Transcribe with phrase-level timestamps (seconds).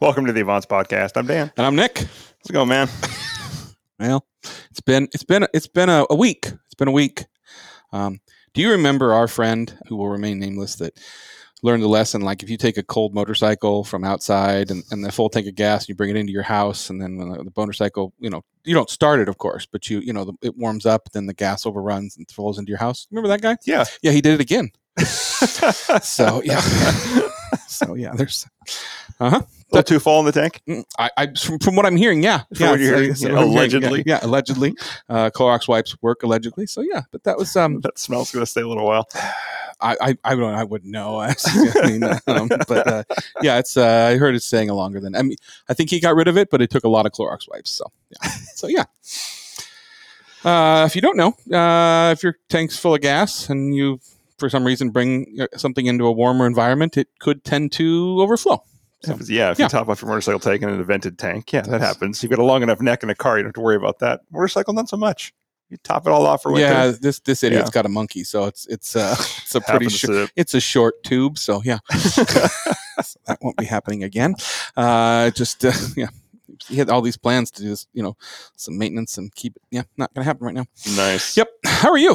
[0.00, 1.12] Welcome to the Avants Podcast.
[1.16, 1.50] I'm Dan.
[1.56, 1.98] And I'm Nick.
[1.98, 2.88] How's it going, man?
[3.98, 4.26] Well,
[4.70, 6.46] it's been it's been it's been a, a week.
[6.46, 7.24] It's been a week.
[7.92, 8.20] Um,
[8.54, 10.98] do you remember our friend who will remain nameless that
[11.62, 12.20] learned the lesson?
[12.22, 15.54] Like if you take a cold motorcycle from outside and, and the full tank of
[15.54, 18.42] gas, you bring it into your house, and then when the, the motorcycle, you know,
[18.64, 21.26] you don't start it, of course, but you you know the, it warms up, then
[21.26, 23.06] the gas overruns and falls into your house.
[23.10, 23.56] Remember that guy?
[23.64, 23.84] Yeah.
[24.02, 24.70] Yeah, he did it again.
[26.02, 26.60] So yeah.
[27.74, 28.46] so yeah, there's
[29.20, 29.42] uh huh.
[29.72, 30.60] Little too full in the tank.
[30.68, 33.48] Mm, I, I from, from what I'm hearing, yeah, From yeah, what you're hearing, I'm
[33.48, 34.02] allegedly.
[34.04, 34.74] yeah, yeah, allegedly,
[35.08, 36.66] uh, Clorox wipes work allegedly.
[36.66, 39.08] So yeah, but that was um, That smell's going to stay a little while.
[39.80, 41.20] I I I, don't, I wouldn't know.
[41.20, 41.34] I
[41.86, 43.02] mean, um, but uh,
[43.40, 46.14] yeah, it's uh, I heard it's staying longer than I mean, I think he got
[46.14, 47.70] rid of it, but it took a lot of Clorox wipes.
[47.70, 48.84] So yeah, so yeah.
[50.44, 54.00] Uh, if you don't know, uh, if your tank's full of gas and you,
[54.42, 58.60] for some reason, bring uh, something into a warmer environment, it could tend to overflow.
[59.04, 59.66] So, yeah, if yeah.
[59.66, 62.22] you top off your motorcycle tank in an vented tank, yeah, that happens.
[62.22, 64.00] You've got a long enough neck in a car, you don't have to worry about
[64.00, 64.20] that.
[64.32, 65.32] Motorcycle, not so much.
[65.70, 66.66] You top it all off for winter.
[66.68, 67.72] yeah, this this idiot's Yeah.
[67.72, 70.28] got a monkey, so it's it's uh it's a pretty short.
[70.28, 74.34] to- It's a short tube, so yeah, So that won't be happening again.
[74.76, 76.08] Uh, just uh, yeah,
[76.68, 78.16] he had all these plans to do this, you know,
[78.56, 79.62] some maintenance and keep it.
[79.70, 80.66] Yeah, not gonna happen right now.
[80.96, 81.36] nice.
[81.36, 81.48] Yep.
[81.64, 82.14] How are you?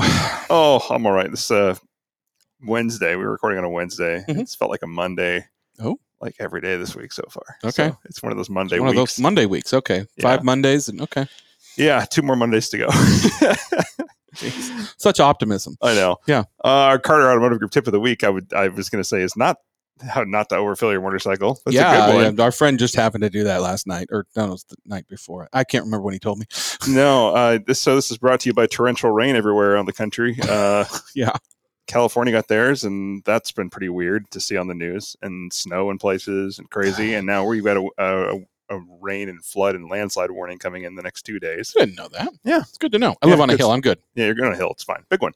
[0.50, 1.30] Oh, I'm all right.
[1.32, 1.76] This uh
[2.66, 3.16] Wednesday.
[3.16, 4.24] We were recording on a Wednesday.
[4.28, 4.40] Mhm.
[4.40, 5.46] It's felt like a Monday.
[5.80, 6.00] Oh.
[6.20, 7.44] Like every day this week so far.
[7.64, 7.90] Okay.
[7.90, 9.16] So it's one of those Monday One of weeks.
[9.18, 9.74] those Monday weeks.
[9.74, 11.28] Okay, five Mondays, and okay,
[11.78, 12.90] yeah, two more Mondays to go.
[14.98, 15.78] such optimism.
[15.82, 16.18] I know.
[16.28, 16.42] Yeah.
[16.64, 19.08] Uh, our Carter Automotive Group tip of the week, I would I was going to
[19.08, 19.58] say is not
[20.12, 21.60] how not to overfill your motorcycle.
[21.66, 22.36] That's a yeah, good one.
[22.38, 24.76] yeah, our friend just happened to do that last night, or no, it was the
[24.86, 25.48] night before.
[25.54, 26.46] I can't remember when he told me.
[26.88, 29.94] No, uh, this so this is brought to you by torrential rain everywhere around the
[29.94, 30.36] country.
[30.50, 31.36] Uh, Yeah.
[31.88, 35.90] California got theirs, and that's been pretty weird to see on the news, and snow
[35.90, 37.14] in places and crazy.
[37.18, 40.96] And now we've got a, a, a rain and flood and landslide warning coming in
[40.96, 41.74] the next two days.
[41.78, 42.30] I didn't know that.
[42.44, 42.60] Yeah.
[42.60, 43.16] it's good to know.
[43.22, 43.72] I Yeah, live on a hill.
[43.72, 44.00] I'm good.
[44.16, 44.72] Yeah, you're going a hill.
[44.72, 45.04] It's fine.
[45.10, 45.34] Big one.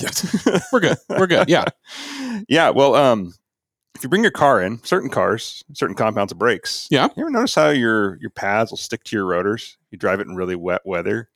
[0.00, 0.96] Yes, We're good.
[1.08, 1.48] We're good.
[1.48, 1.64] Yeah.
[2.48, 2.70] yeah.
[2.70, 3.34] Well, um,
[3.94, 6.88] if you bring your car in, certain cars, certain compounds of brakes.
[6.90, 7.08] Yeah.
[7.16, 9.76] You ever notice how your your pads will stick to your rotors?
[9.90, 11.28] You drive it in really wet weather.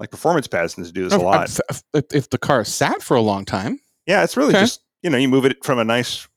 [0.00, 1.56] Like performance pads tends to do this a lot.
[1.94, 3.78] If the car sat for a long time.
[4.06, 4.60] Yeah, it's really Okay.
[4.60, 6.28] just you know you move it from a nice,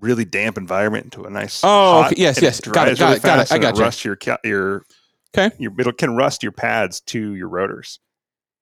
[0.00, 1.62] really damp environment into a nice.
[1.64, 2.22] Oh, hot, okay.
[2.22, 2.60] Yes, yes.
[2.60, 3.52] Got it, got really it, got it.
[3.52, 3.80] I and gotcha.
[3.80, 4.84] Rust your your
[5.36, 5.54] Okay.
[5.58, 8.00] Your it can rust your pads to your rotors,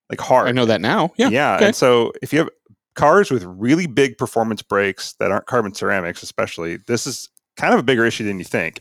[0.08, 0.46] like hard.
[0.48, 1.12] I know that now.
[1.16, 1.28] Yeah.
[1.30, 1.66] Yeah, okay.
[1.66, 2.48] and so if you have
[2.94, 7.80] cars with really big performance brakes that aren't carbon ceramics, especially, this is kind of
[7.80, 8.80] a bigger issue than you think,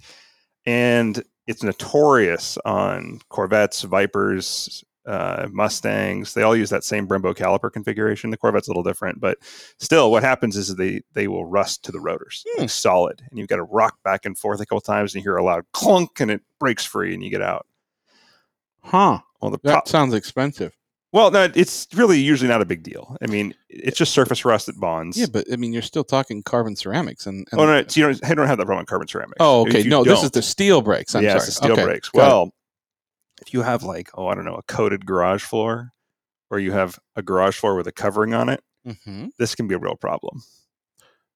[0.67, 6.33] and it's notorious on Corvettes, Vipers, uh, Mustangs.
[6.33, 8.29] They all use that same Brembo caliper configuration.
[8.29, 9.37] The Corvette's a little different, but
[9.79, 12.61] still, what happens is they they will rust to the rotors, Hmm.
[12.61, 15.29] like solid, and you've got to rock back and forth a couple times, and you
[15.29, 17.65] hear a loud clunk, and it breaks free, and you get out.
[18.83, 19.19] Huh.
[19.41, 20.75] Well, the That pro- sounds expensive.
[21.11, 23.17] well, no, it's really usually not a big deal.
[23.21, 25.17] I mean, it's just surface rust that bonds.
[25.17, 27.47] Yeah, but I mean, you're still talking carbon ceramics and.
[27.51, 29.37] and Oh no, so you don't, you don't have that problem with carbon ceramics.
[29.39, 29.83] Oh, okay.
[29.83, 31.15] No, this is the steel brakes.
[31.15, 31.45] I'm yeah, sorry.
[31.47, 32.11] the steel Okay, brakes.
[32.13, 32.53] Well,
[33.41, 35.91] if you have like oh I don't know a coated garage floor,
[36.49, 39.29] or you have a garage floor with a covering on it, Mhm.
[39.37, 40.41] this can be a real problem.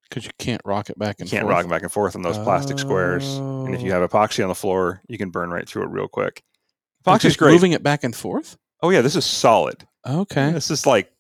[0.09, 1.55] because you can't rock it back You and can't forth.
[1.55, 3.99] rock back and forth on those plastic squares, and if you Oh.
[3.99, 6.43] have epoxy on the floor, you can burn right through it real quick.
[7.03, 7.51] Epoxy's great.
[7.53, 8.55] Moving it back and forth.
[8.83, 9.87] Oh yeah, this is solid.
[10.05, 10.51] Okay.
[10.51, 11.11] This is like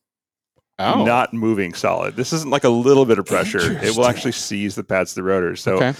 [0.77, 1.03] Oh.
[1.05, 2.15] not moving solid.
[2.15, 3.79] This isn't like a little bit of pressure.
[3.83, 5.61] It will actually seize the pads to the rotors.
[5.61, 5.93] So okay.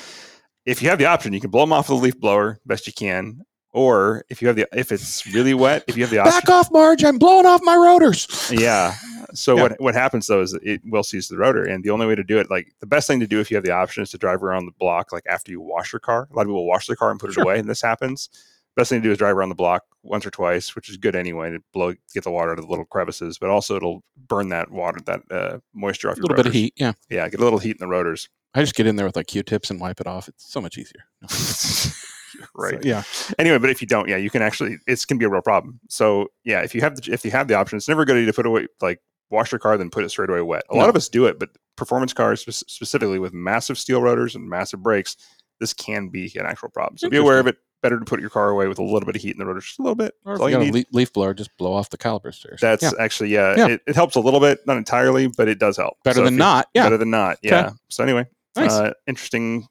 [0.66, 2.86] if you have the option, you can blow them off with a leaf blower best
[2.86, 3.42] you can.
[3.74, 6.50] Or if you have the if it's really wet, if you have the option, Back
[6.50, 7.04] off, Marge!
[7.04, 8.28] I'm blowing off my rotors.
[8.54, 8.94] yeah.
[9.34, 9.64] So Yeah.
[9.64, 12.24] what what happens though is it will seize the rotor, and the only way to
[12.24, 14.18] do it, like the best thing to do if you have the option, is to
[14.20, 16.28] drive around the block like after you wash your car.
[16.32, 18.30] A lot of people wash their car and put it away, and this happens.
[18.76, 21.16] Best thing to do is drive around the block once or twice, which is good
[21.16, 24.50] anyway to blow get the water out of the little crevices, but also it'll burn
[24.50, 26.74] that water that uh, moisture off A your little bit of heat.
[26.76, 26.94] Yeah.
[27.10, 28.30] Yeah, get a little heat in the rotors.
[28.56, 30.28] I just get in there with like Q-tips and wipe it off.
[30.28, 31.06] It's so much easier.
[32.56, 32.82] right.
[32.82, 33.04] So, yeah.
[33.40, 35.80] anyway, but if you don't, yeah, you can actually it's can be a real problem.
[35.90, 38.18] So yeah, if you have the if you have the option, it's never a good
[38.18, 39.02] idea to put away like
[39.34, 40.64] wash your car then put it straight away wet.
[40.70, 44.48] A lot of us do it, but performance cars specifically with massive steel rotors and
[44.48, 45.18] massive brakes,
[45.60, 46.98] this can be an actual problem.
[46.98, 47.58] So be aware of it.
[47.82, 49.66] Better to put your car away with a little bit of heat in the rotors,
[49.66, 50.14] just a little bit.
[50.24, 50.74] Or if all you you need.
[50.74, 52.58] le- leaf blower, just blow off the calipers there.
[52.62, 52.92] That's yeah.
[52.98, 53.68] actually yeah, Yeah.
[53.68, 55.98] It, it helps a little bit, not entirely, but it does help.
[56.06, 56.70] better So than not.
[56.74, 56.84] Yeah.
[56.84, 57.40] Better than not.
[57.44, 57.72] Yeah.
[57.90, 58.26] So anyway,
[58.56, 58.72] Nice.
[58.72, 59.68] uh, interesting,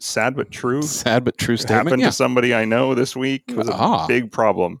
[0.00, 0.82] sad but true.
[0.82, 1.86] Sad but true statement.
[1.88, 2.08] Happened Yeah.
[2.08, 3.44] to somebody I know this week.
[3.48, 4.06] It was a Ah.
[4.06, 4.78] big problem.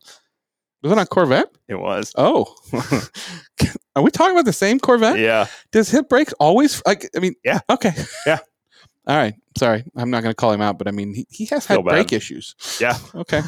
[0.82, 1.48] Was it on Corvette?
[1.68, 2.12] It was.
[2.16, 2.54] Oh.
[3.96, 5.18] Are we talking about the same Corvette?
[5.18, 5.46] Yeah.
[5.72, 7.60] Does hip brakes always like I mean Yeah.
[7.68, 7.92] Okay.
[8.26, 8.38] Yeah.
[9.08, 9.34] All right.
[9.56, 9.84] Sorry.
[9.96, 11.84] I'm not going to call him out, but I mean, he, he has Feel had
[11.86, 12.54] brake issues.
[12.80, 12.96] Yeah.
[13.14, 13.40] Okay.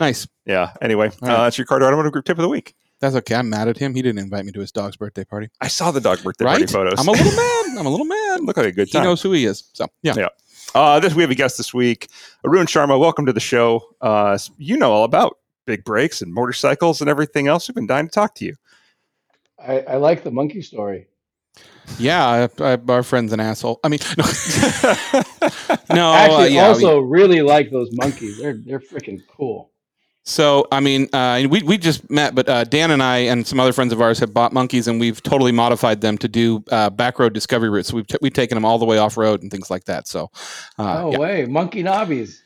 [0.00, 0.26] Nice.
[0.46, 0.72] Yeah.
[0.80, 1.44] Anyway, All uh, right.
[1.44, 2.74] that's your Carter Automotive Group tip of the week.
[3.00, 3.34] That's okay.
[3.34, 3.94] I'm mad at him.
[3.94, 5.48] He didn't invite me to his dog's birthday party.
[5.60, 6.94] I saw the dog birthday party photos.
[6.98, 7.78] I'm a little mad.
[7.78, 8.40] I'm a little mad.
[8.42, 9.02] Look like a good time.
[9.02, 9.68] He knows who he is.
[9.72, 10.14] So, yeah.
[10.16, 10.28] Yeah.
[10.74, 12.08] Uh, this we have a guest this week,
[12.44, 12.98] Arun Sharma.
[12.98, 13.94] Welcome to the show.
[14.00, 17.68] Uh, you know all about big brakes and motorcycles and everything else.
[17.68, 18.54] We've been dying to talk to you.
[19.58, 21.08] I, I like the monkey story.
[21.98, 22.48] Yeah.
[22.58, 23.80] I, I, our friend's an asshole.
[23.84, 24.24] I mean, no.
[25.94, 28.38] no I Actually, uh, yeah, also really like those monkeys.
[28.38, 29.71] They're they're freaking cool.
[30.24, 33.58] So, I mean, uh, we we just met, but uh, Dan and I and some
[33.58, 36.90] other friends of ours have bought monkeys, and we've totally modified them to do uh,
[36.90, 37.88] back road discovery routes.
[37.88, 40.06] So we've t- we've taken them all the way off road and things like that.
[40.06, 40.30] So,
[40.78, 42.38] uh, no yeah, way, monkey knobbies.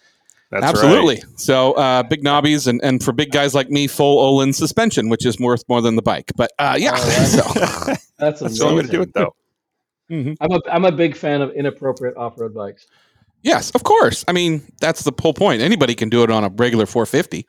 [0.51, 1.23] That's absolutely.
[1.37, 5.27] So, uh, big knobbies, and and for big guys like me, full Öhlins suspension, which
[5.27, 6.33] is worth more than the bike.
[6.35, 7.99] But uh, yeah, Oh, that's- so right.
[8.19, 9.35] That's That's the only way to do it, though.
[10.11, 10.37] Mhm.
[10.41, 12.87] I'm a I'm a big fan of inappropriate off road bikes.
[13.43, 14.25] Yes, of course.
[14.29, 15.63] I mean, that's the whole point.
[15.63, 17.47] Anybody can do it on a regular 450.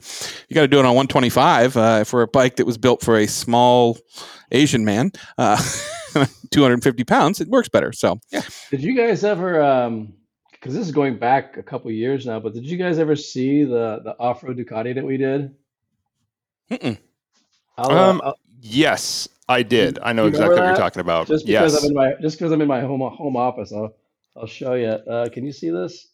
[0.49, 3.17] You got to do it on 125 uh, for a bike that was built for
[3.17, 3.97] a small
[4.51, 5.57] Asian man, uh,
[6.51, 7.41] 250 pounds.
[7.41, 7.91] It works better.
[7.91, 8.41] So, yeah.
[8.71, 9.61] Did you guys ever?
[9.61, 10.13] um
[10.51, 13.63] Because this is going back a couple years now, but did you guys ever see
[13.63, 15.53] the the off road Ducati that we did?
[16.71, 16.97] Mm-mm.
[17.77, 19.99] I'll, Um, I'll- Yes, I did.
[20.01, 21.27] I know exactly remember what you're talking about.
[21.27, 21.83] just because yes.
[21.83, 23.93] I'm in my just because I'm in my home home office, I'll
[24.39, 24.87] I'll show you.
[24.87, 26.07] Uh, can you see this?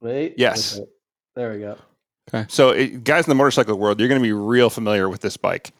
[0.00, 0.34] Wait.
[0.36, 0.78] Yes.
[0.78, 0.86] Okay.
[1.34, 1.78] There we go.
[2.28, 2.46] Okay.
[2.48, 5.36] So, it, guys in the motorcycle world, you're going to be real familiar with this
[5.36, 5.72] bike.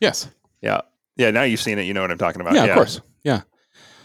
[0.00, 0.28] Yes.
[0.62, 0.80] Yeah.
[1.16, 1.30] Yeah.
[1.30, 1.82] Now you've seen it.
[1.82, 2.54] You know what I'm talking about.
[2.54, 3.00] yeah, of course.
[3.24, 3.42] Yeah.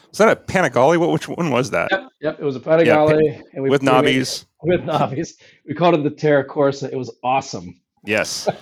[0.09, 0.97] Was that a Panigale?
[0.99, 1.11] What?
[1.11, 1.89] Which one was that?
[1.91, 2.39] Yep, yep.
[2.39, 4.27] It was a Panigale, and we With we made-
[4.61, 5.33] With knobbies,
[5.67, 6.91] we called it the Terra Corsa.
[6.91, 7.79] It was awesome.
[8.05, 8.47] Yes.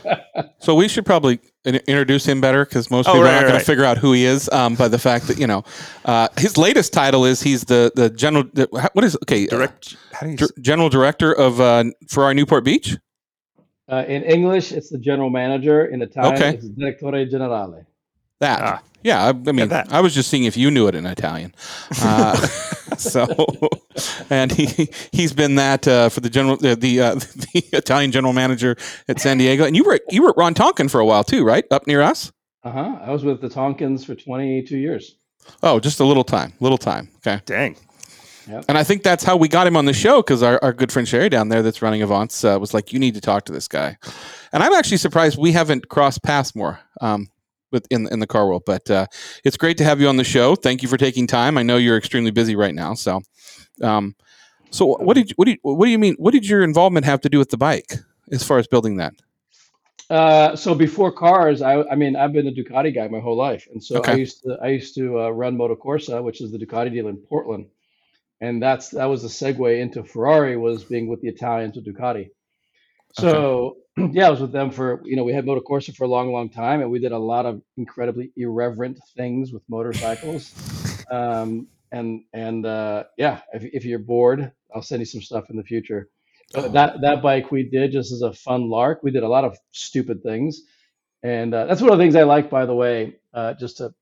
[0.60, 3.42] So we should probably in- introduce him better because most Oh, people right, are not
[3.42, 3.60] going right.
[3.60, 5.64] to figure out who he is um, by the fact that you know
[6.06, 8.44] uh, his latest title is he's the the general.
[8.54, 9.48] The, what is okay?
[9.48, 9.98] uh, Direct.
[10.14, 10.38] How do you?
[10.38, 12.96] dir- general director of uh, Ferrari Newport Beach.
[13.92, 15.86] Uh, in English, it's the general manager.
[15.86, 16.50] In Italian, Okay.
[16.58, 17.86] it's Direttore Generale.
[18.40, 18.62] That.
[18.62, 18.82] Ah.
[19.04, 19.72] Yeah, I, I mean.
[19.72, 21.54] I was just seeing if you knew it in Italian.
[22.02, 22.36] Uh,
[22.98, 23.28] so,
[24.30, 27.16] and he he's been that uh, for the general the the, uh,
[27.54, 28.76] the Italian general manager
[29.08, 29.66] at San Diego.
[29.66, 31.66] And you were you were at Ron Tonkin for a while too, right?
[31.72, 32.32] Up near us.
[32.64, 32.98] Uh huh.
[33.02, 35.16] I was with the Tonkins for 22 years.
[35.64, 37.10] Oh, just a little time, little time.
[37.18, 37.42] Okay.
[37.46, 37.76] Dang.
[38.68, 40.92] And I think that's how we got him on the show because our, our good
[40.92, 43.54] friend Sherry down there that's running Avants uh, was like, you need to talk to
[43.54, 43.98] this guy.
[44.52, 47.30] And I'm actually surprised we haven't crossed paths more um,
[47.72, 48.64] with in, in the car world.
[48.66, 49.08] But uh,
[49.44, 50.56] it's great to have you on the show.
[50.56, 51.58] Thank you for taking time.
[51.58, 52.94] I know you're extremely busy right now.
[52.94, 53.22] So,
[53.82, 54.16] um,
[54.70, 56.16] so what did you, what do you, what do you mean?
[56.18, 57.94] What did your involvement have to do with the bike
[58.32, 59.14] as far as building that?
[60.12, 63.70] Uh, so before cars, I, I mean, I've been a Ducati guy my whole life,
[63.72, 66.58] and so I used to I used to uh, run Moto Corsa, which is the
[66.58, 67.68] Ducati deal in Portland,
[68.42, 72.30] and that's that was the segue into Ferrari was being with the Italians with Ducati.
[73.14, 76.08] So yeah, I was with them for you know we had Moto Corsa for a
[76.08, 80.54] long, long time, and we did a lot of incredibly irreverent things with motorcycles.
[81.12, 85.58] um, and and uh, yeah, if if you're bored, I'll send you some stuff in
[85.58, 86.10] the future.
[86.54, 89.02] But that that bike we did just as a fun lark.
[89.04, 90.62] We did a lot of stupid things,
[91.24, 92.50] and uh, that's one of the things I like.
[92.50, 93.94] By the way, uh, just to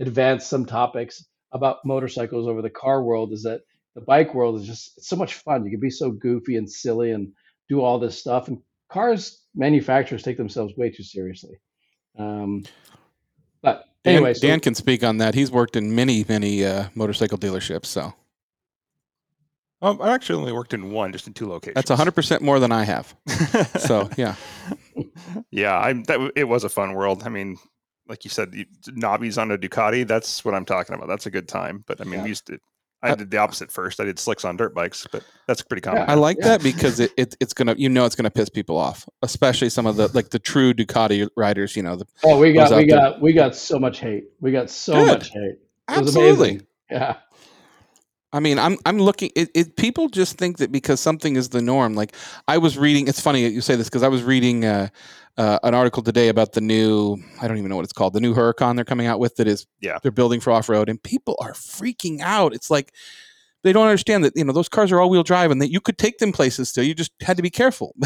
[0.00, 3.62] advance some topics about motorcycles over the car world is that
[3.94, 5.64] the bike world is just it's so much fun.
[5.64, 7.32] You can be so goofy and silly and
[7.68, 11.60] do all this stuff, and cars manufacturers take themselves way too seriously.
[12.18, 12.64] Um,
[13.62, 15.34] but Dan, anyway, so- Dan can speak on that.
[15.34, 17.86] He's worked in many, many uh, motorcycle dealerships.
[17.86, 18.12] So
[19.82, 21.74] Um, I actually only worked in one, just in two locations.
[21.86, 23.14] that's 100% more than I have.
[23.78, 24.34] So, yeah.
[25.50, 27.22] yeah, I that it was a fun world.
[27.24, 27.56] I mean,
[28.08, 30.06] like you said, you, knobbies on a Ducati.
[30.06, 31.06] That's what I'm talking about.
[31.08, 31.84] That's a good time.
[31.86, 32.22] But I mean, Yeah.
[32.24, 32.58] we used to.
[33.02, 34.00] I Uh, did the opposite first.
[34.00, 36.04] I did slicks on dirt bikes, but that's pretty common.
[36.08, 36.48] I like Yeah.
[36.48, 39.86] that because it, it it's gonna you know it's gonna piss people off, especially some
[39.86, 41.76] of the like the true Ducati riders.
[41.76, 42.86] You know, the, oh, we got we out there.
[42.86, 44.24] got we got so much hate.
[44.40, 45.06] We got so Good.
[45.06, 45.40] much hate.
[45.42, 46.48] It was absolutely.
[46.50, 46.66] amazing.
[46.90, 47.16] Yeah.
[48.32, 49.30] I mean, I'm I'm looking.
[49.34, 51.94] It, it people just think that because something is the norm.
[51.94, 52.14] Like
[52.46, 53.08] I was reading.
[53.08, 54.88] It's funny you say this because I was reading uh,
[55.38, 57.16] uh, an article today about the new.
[57.40, 58.12] I don't even know what it's called.
[58.12, 59.98] The new Huracan they're coming out with that is Yeah.
[60.02, 62.52] they're building for off road, and people are freaking out.
[62.54, 62.92] It's like
[63.64, 65.80] they don't understand that you know those cars are all wheel drive and that you
[65.80, 66.84] could take them places still.
[66.84, 67.94] You just had to be careful.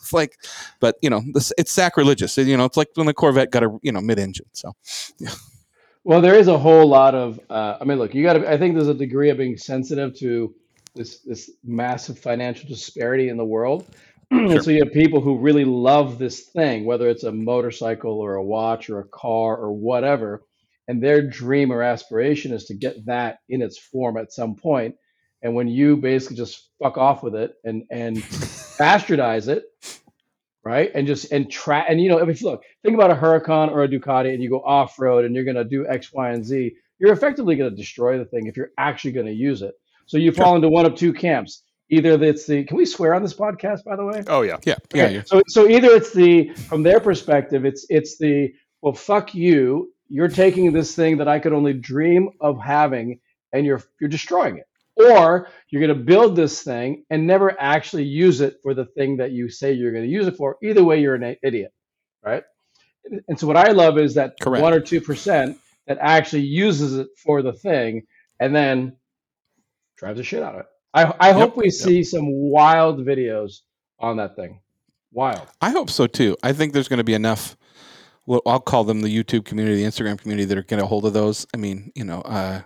[0.00, 0.36] it's like,
[0.78, 2.38] but you know, this, it's sacrilegious.
[2.38, 4.46] You know, it's like when the Corvette got a you know mid engine.
[4.52, 4.72] So
[6.04, 7.40] Well, there is a whole lot of.
[7.48, 8.50] Uh, I mean, look, you got to.
[8.50, 10.54] I think there's a degree of being sensitive to
[10.94, 13.86] this this massive financial disparity in the world.
[14.30, 18.34] and so you have people who really love this thing, whether it's a motorcycle or
[18.34, 20.42] a watch or a car or whatever,
[20.88, 24.94] and their dream or aspiration is to get that in its form at some point.
[25.42, 28.16] and when you basically just fuck off with it and and
[28.78, 29.64] bastardize it,
[30.64, 30.90] right?
[30.94, 33.84] And just and try and you know, if you look, think about a Huracan or
[33.84, 36.74] a Ducati, and you go off road and you're gonna do X, Y, and Z.
[36.98, 39.74] You're effectively gonna destroy the thing if you're actually gonna use it.
[40.06, 41.62] So you fall into one of two camps.
[41.90, 44.22] Either it's the can we swear on this podcast, by the way?
[44.26, 44.56] Oh yeah.
[44.64, 45.22] Yeah, yeah, yeah.
[45.26, 49.92] So so either it's the from their perspective, it's it's the well, fuck you.
[50.08, 53.20] You're taking this thing that I could only dream of having,
[53.52, 54.66] and you're you're destroying it.
[55.12, 59.16] Or you're going to build this thing and never actually use it for the thing
[59.18, 60.56] that you say you're going to use it for.
[60.62, 61.72] Either way, you're an idiot,
[62.24, 62.42] right?
[63.28, 64.62] And so what I love is that Correct.
[64.62, 68.06] one or two percent that actually uses it for the thing,
[68.40, 68.96] and then
[69.96, 70.66] drives the shit out of it.
[70.94, 71.74] I I hope we yep.
[71.74, 73.60] see some wild videos
[73.98, 74.60] on that thing.
[75.12, 75.46] Wild.
[75.60, 76.36] I hope so too.
[76.42, 77.56] I think there's going to be enough.
[78.26, 81.04] Well, I'll call them the YouTube community, the Instagram community that are going to hold
[81.04, 81.46] of those.
[81.52, 82.62] I mean, you know, uh,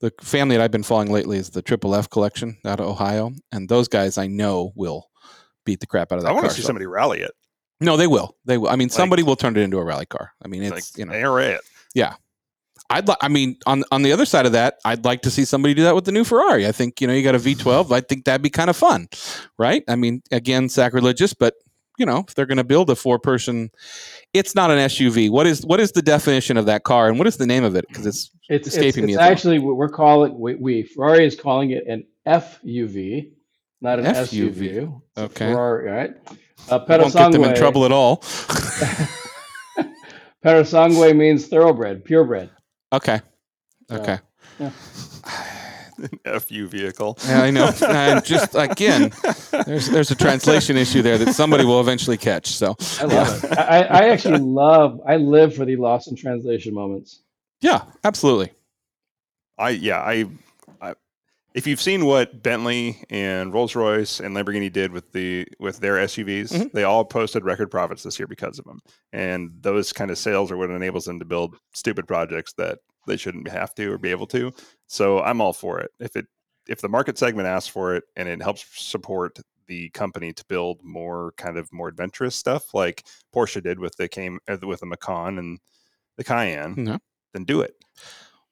[0.00, 3.32] the family that I've been following lately is the Triple F collection out of Ohio,
[3.52, 5.08] and those guys I know will
[5.64, 7.32] beat the crap out of that I want to see So- somebody rally it.
[7.80, 8.36] No, they will.
[8.44, 8.68] They will.
[8.68, 10.32] I mean, Like- somebody will turn it into a rally car.
[10.44, 11.60] I mean, it's like you know, ARA it.
[11.94, 12.14] Yeah,
[12.88, 13.18] I'd like.
[13.20, 15.82] I mean, on on the other side of that, I'd like to see somebody do
[15.82, 16.66] that with the new Ferrari.
[16.66, 17.90] I think you know, you got a V12.
[17.92, 19.08] I think that'd be kind of fun,
[19.58, 19.82] right?
[19.88, 21.54] I mean, again, sacrilegious, but
[21.98, 23.70] you know, if they're going to build a four person,
[24.32, 25.30] it's not an SUV.
[25.30, 27.76] What is what is the definition of that car, and what is the name of
[27.76, 27.86] it?
[27.88, 31.26] Because it's It's, it's, escaping me it's at the actually we're calling we, we Ferrari
[31.26, 33.30] is calling it an FUV,
[33.80, 34.54] not an FUV.
[34.54, 35.00] SUV.
[35.16, 35.52] It's Okay.
[35.52, 36.14] Ferrari, right?
[36.68, 38.16] Uh, won't get them in trouble at all.
[40.44, 42.50] Purosangue means thoroughbred, purebred.
[42.92, 43.20] okay,
[43.90, 44.18] okay.
[44.58, 44.70] yeah.
[46.40, 47.18] FU vehicle.
[47.26, 47.70] Yeah, I know.
[47.88, 49.12] and just again,
[49.66, 52.48] there's there's a translation issue there that somebody will eventually catch.
[52.48, 53.58] So I love it.
[53.58, 55.00] I, I actually love.
[55.06, 57.22] I live for the lost in translation moments.
[57.60, 58.50] yeah, absolutely.
[59.58, 60.24] I yeah I,
[60.82, 60.94] I
[61.54, 65.94] if you've seen what Bentley and Rolls Royce and Lamborghini did with the with their
[65.98, 66.72] SUVs, Mhm.
[66.72, 68.80] they all posted record profits this year because of them.
[69.12, 73.16] And those kind of sales are what enables them to build stupid projects that they
[73.16, 74.52] shouldn't have to or be able to.
[74.86, 75.90] So I'm all for it.
[76.00, 76.26] If it
[76.68, 80.80] if the market segment asks for it and it helps support the company to build
[80.82, 84.86] more kind of more adventurous stuff like Porsche did with the came uh, with the
[84.86, 85.58] Macan and
[86.16, 86.98] the Cayenne, Yeah.
[87.32, 87.74] then do it.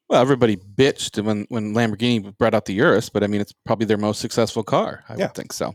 [0.09, 3.87] Well, everybody bitched when when Lamborghini brought out the Urus, but I mean, it's probably
[3.87, 5.05] their most successful car.
[5.09, 5.27] I Yeah.
[5.27, 5.75] would think so.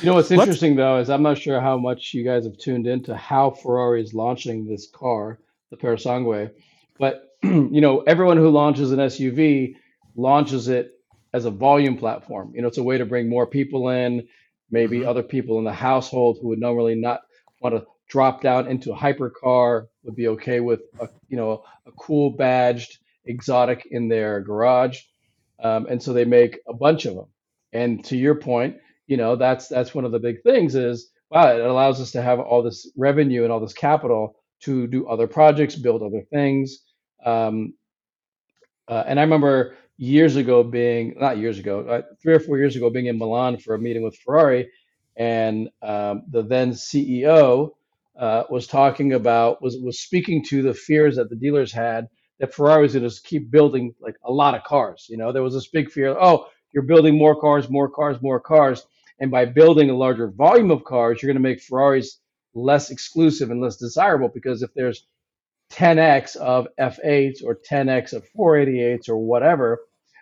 [0.00, 2.58] You know what's Let's- interesting though is I'm not sure how much you guys have
[2.58, 5.38] tuned into how Ferrari is launching this car,
[5.70, 6.50] the Purosangue,
[6.98, 9.74] but you know everyone who launches an SUV
[10.16, 10.92] launches it
[11.32, 12.52] as a volume platform.
[12.54, 14.26] You know, it's a way to bring more people in,
[14.70, 15.06] maybe Mhm.
[15.06, 17.20] other people in the household who would normally not
[17.60, 21.92] want to drop down into a hypercar would be okay with a you know a
[21.92, 25.00] cool badged exotic in their garage,
[25.62, 27.26] um, and so they make a bunch of them.
[27.72, 28.76] And to your point,
[29.06, 32.22] you know that's that's one of the big things is wow it allows us to
[32.22, 36.80] have all this revenue and all this capital to do other projects, build other things.
[37.24, 37.74] Um,
[38.86, 42.76] uh, and I remember years ago being not years ago, uh, three or four years
[42.76, 44.70] ago, being in Milan for a meeting with Ferrari,
[45.16, 47.70] and um, the then CEO
[48.18, 52.08] uh, was talking about was was speaking to the fears that the dealers had
[52.40, 55.06] that Ferrari was going to keep building like a lot of cars.
[55.10, 56.16] You know, there was this big fear.
[56.18, 58.86] Oh, you're building more cars, more cars, more cars,
[59.18, 62.20] and by building a larger volume of cars, you're going to make Ferraris
[62.54, 65.06] less exclusive and less desirable because if there's
[65.72, 69.80] 10x of F8s or 10x of 488s or whatever,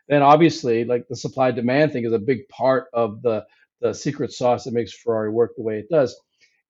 [0.08, 3.44] then obviously like the supply demand thing is a big part of the
[3.82, 6.18] the secret sauce that makes Ferrari work the way it does.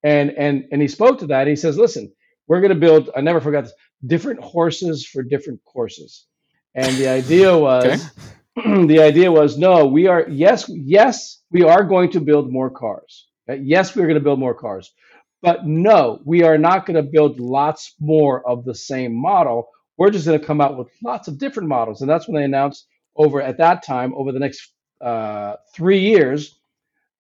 [0.05, 1.47] And and and he spoke to that.
[1.47, 2.13] He says, "Listen,
[2.49, 3.11] we're going to build.
[3.17, 3.75] I never forgot this.
[4.07, 6.27] Different horses for different courses."
[6.75, 8.11] And the idea was,
[8.57, 13.29] the idea was, no, we are yes, yes, we are going to build more cars.
[13.51, 14.95] Uh, Yes, we're going to build more cars,
[15.43, 19.69] but no, we are not going to build lots more of the same model.
[19.99, 22.45] We're just going to come out with lots of different models, and that's when they
[22.45, 26.55] announced over at that time over the next uh, three years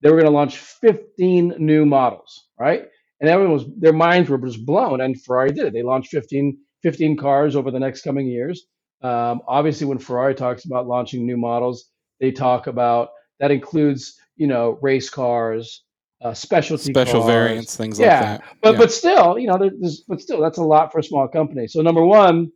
[0.02, 2.84] they were going to launch 15 new models, right?
[3.20, 5.74] And everyone was their minds were just blown, and Ferrari did it.
[5.74, 8.66] They launched 15 15 cars over the next coming years.
[9.02, 14.46] Um, obviously, when Ferrari talks about launching new models, they talk about that includes you
[14.46, 15.84] know race cars,
[16.22, 17.26] uh, specialty Special cars.
[17.32, 18.56] variants, things Yeah, like that.
[18.62, 18.78] But Yeah.
[18.78, 21.66] but still, you know, there's but still that's a lot for a small company.
[21.68, 22.52] So number one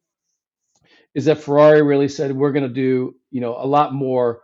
[1.14, 4.40] is that Ferrari really said we're going to do you know a lot more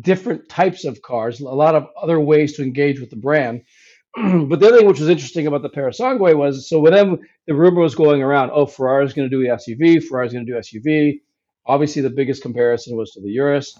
[0.00, 3.62] different types of cars, a lot of other ways to engage with the brand.
[4.16, 7.54] but the other thing which was interesting about the Purosangue was so when them, the
[7.54, 10.58] rumor was going around, oh Ferrari's going to do the SUV, Ferrari's going to do
[10.58, 11.20] SUV.
[11.66, 13.78] Obviously, the biggest comparison was to the Urus.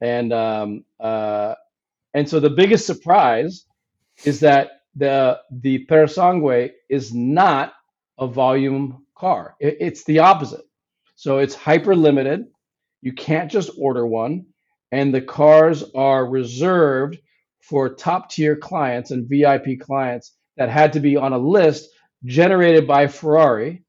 [0.00, 1.54] and um, uh,
[2.14, 3.64] and so the biggest surprise
[4.24, 7.74] is that the the Purosangue is not
[8.18, 9.54] a volume car.
[9.60, 10.64] It, it's the opposite.
[11.16, 12.46] So it's hyper limited.
[13.02, 14.46] You can't just order one,
[14.92, 17.18] and the cars are reserved
[17.62, 21.88] for top tier clients and VIP clients that had to be on a list
[22.24, 23.84] generated by Ferrari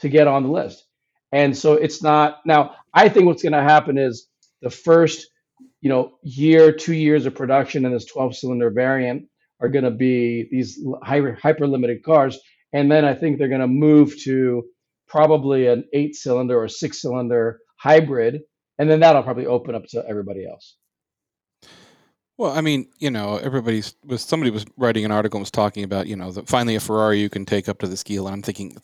[0.00, 0.84] to get on the list.
[1.32, 2.76] And so it's not now.
[2.92, 4.28] I think what's going to happen is
[4.60, 5.28] the first,
[5.80, 9.28] you know, year, two years of production in this 12 cylinder variant
[9.62, 12.38] are going to be these hyper, hyper limited cars.
[12.72, 14.64] And then I think they're going to move to
[15.08, 18.40] probably an eight cylinder or six cylinder hybrid.
[18.78, 20.76] And then that'll probably open up to everybody else.
[22.38, 25.84] Well, I mean, you know, everybody's was somebody was writing an article and was talking
[25.84, 28.34] about, you know, that finally a Ferrari you can take up to the scale, and
[28.34, 28.74] I'm thinking,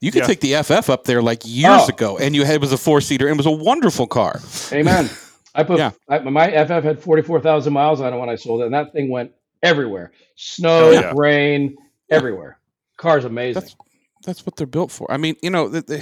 [0.00, 0.26] you could Yeah.
[0.26, 1.88] take the FF up there like years Oh.
[1.88, 4.40] ago, and you had it was a four seater, and it was a wonderful car.
[4.72, 5.08] Amen.
[5.54, 5.90] I put Yeah.
[6.08, 9.10] I, my FF had 44,000 miles on it when I sold it, and that thing
[9.10, 9.30] went
[9.62, 11.12] everywhere snow, Oh, yeah.
[11.14, 11.76] rain,
[12.10, 12.16] Yeah.
[12.16, 12.58] everywhere.
[12.96, 13.60] Car's amazing.
[13.62, 13.76] That's
[14.24, 15.10] that's what they're built for.
[15.10, 15.98] I mean, you know, the, the,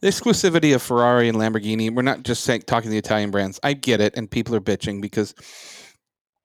[0.00, 1.92] the exclusivity of Ferrari and Lamborghini.
[1.94, 3.58] We're not just saying talking the Italian brands.
[3.62, 5.34] I get it, and people are bitching because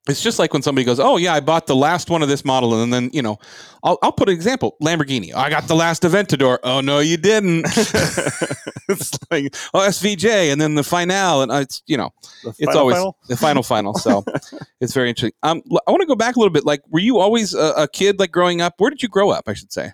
[0.09, 2.43] it's just like when somebody goes, "Oh yeah, I bought the last one of this
[2.45, 3.37] model," and then you know,
[3.83, 5.33] I'll I'll put an example: Lamborghini.
[5.33, 6.59] I got the last Aventador.
[6.63, 7.65] Oh no, you didn't.
[8.89, 12.11] it's like oh SVJ, and then the Finale, and uh, it's you know,
[12.43, 13.17] The it's always final?
[13.27, 13.93] the final final.
[13.95, 14.23] So
[14.81, 15.37] it's very interesting.
[15.43, 16.65] Um, l- I want to go back a little bit.
[16.65, 18.75] Like, were you always a, a kid, like growing up?
[18.77, 19.45] Where did you grow up?
[19.47, 19.91] I should say.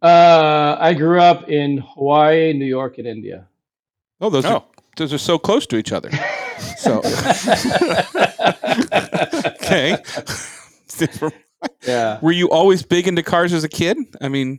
[0.00, 3.48] Uh, I grew up in Hawaii, New York, and India.
[4.20, 4.77] Oh, those are Oh.
[4.98, 6.10] Those are so close to each other.
[6.76, 7.00] So
[9.62, 9.96] okay.
[11.86, 12.18] yeah.
[12.20, 13.96] Were you always big into cars as a kid?
[14.20, 14.58] I mean,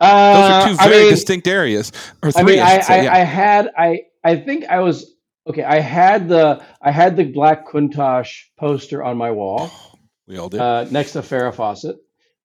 [0.00, 1.92] those Uh, are two I very mean, distinct areas.
[2.22, 3.04] Or I three, mean, I, I, say.
[3.04, 3.14] Yeah.
[3.14, 5.14] I had I I think I was
[5.46, 5.62] okay.
[5.64, 9.70] I had the I had the black Countach poster on my wall
[10.26, 10.60] we all did.
[10.60, 11.96] uh, next to Farrah Fawcett,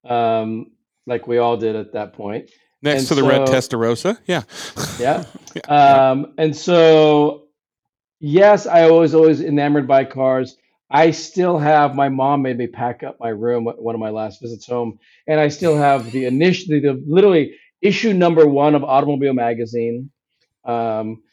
[0.05, 0.67] um,
[1.07, 2.49] like we all did at that point.
[2.81, 4.17] Next and to the red so- Testarossa.
[4.25, 4.43] Yeah.
[4.99, 5.25] Yeah.
[5.55, 6.11] Yeah.
[6.11, 7.47] Um, and so,
[8.19, 10.55] yes, I was always enamored by cars.
[10.91, 14.41] I still have my mom made me pack up my room one of my last
[14.41, 19.33] visits home, and I still have the initially the literally issue number one of Automobile
[19.33, 20.11] Magazine.
[20.65, 21.23] Um,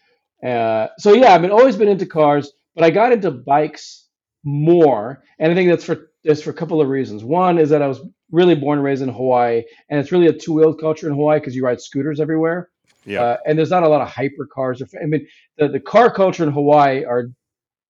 [0.43, 4.07] uh, so yeah, I've been always been into cars, but I got into bikes
[4.45, 7.23] more, and I think that's for that's for a couple of reasons.
[7.25, 10.33] One is that I was really born and raised in Hawaii, and it's really a
[10.33, 12.71] two wheeled culture in Hawaii because you ride scooters everywhere.
[13.05, 13.23] Yeah.
[13.23, 14.83] Uh, and there's not a lot of hyper cars.
[14.83, 15.27] Or, I mean,
[15.59, 17.31] the, the car culture in Hawaii are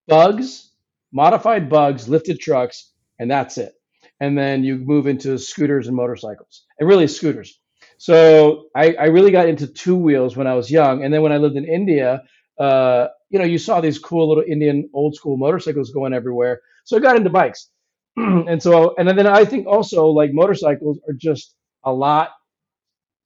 [0.07, 0.71] bugs,
[1.13, 3.73] modified bugs, lifted trucks, and that's it.
[4.21, 7.59] And then you move into scooters and motorcycles, and really scooters.
[7.99, 11.03] So I, I really got into two wheels when I was young.
[11.03, 12.23] And then when I lived in India,
[12.59, 16.61] uh, you know, you saw these cool little Indian old school motorcycles going everywhere.
[16.85, 17.71] So I got into bikes.
[18.49, 22.31] and so, and then I think also like motorcycles are just a lot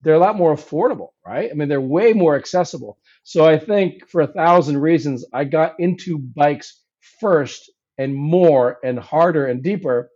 [0.01, 1.49] they're a lot more affordable, right?
[1.51, 2.97] I mean, they're way more accessible.
[3.23, 6.81] So I think for a thousand reasons, I got into bikes
[7.19, 10.09] first and more and harder and deeper.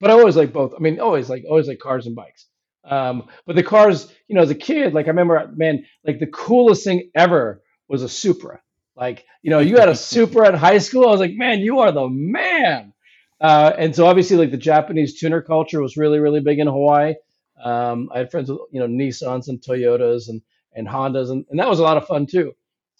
[0.00, 0.74] But I always like both.
[0.76, 2.46] I mean, always like always like cars and bikes.
[2.84, 6.26] Um, but the cars, you know, as a kid, like I remember, man, like the
[6.26, 8.60] coolest thing ever was a Supra.
[8.96, 11.06] Like, you know, you had a Supra in high school.
[11.06, 12.92] I was like, man, you are the man.
[13.40, 17.14] Uh, and so obviously, like the Japanese tuner culture was really, really big in Hawaii.
[17.62, 20.42] Um, I had friends with you know Nissans and Toyotas and
[20.74, 22.52] and Hondas, and, and that was a lot of fun too.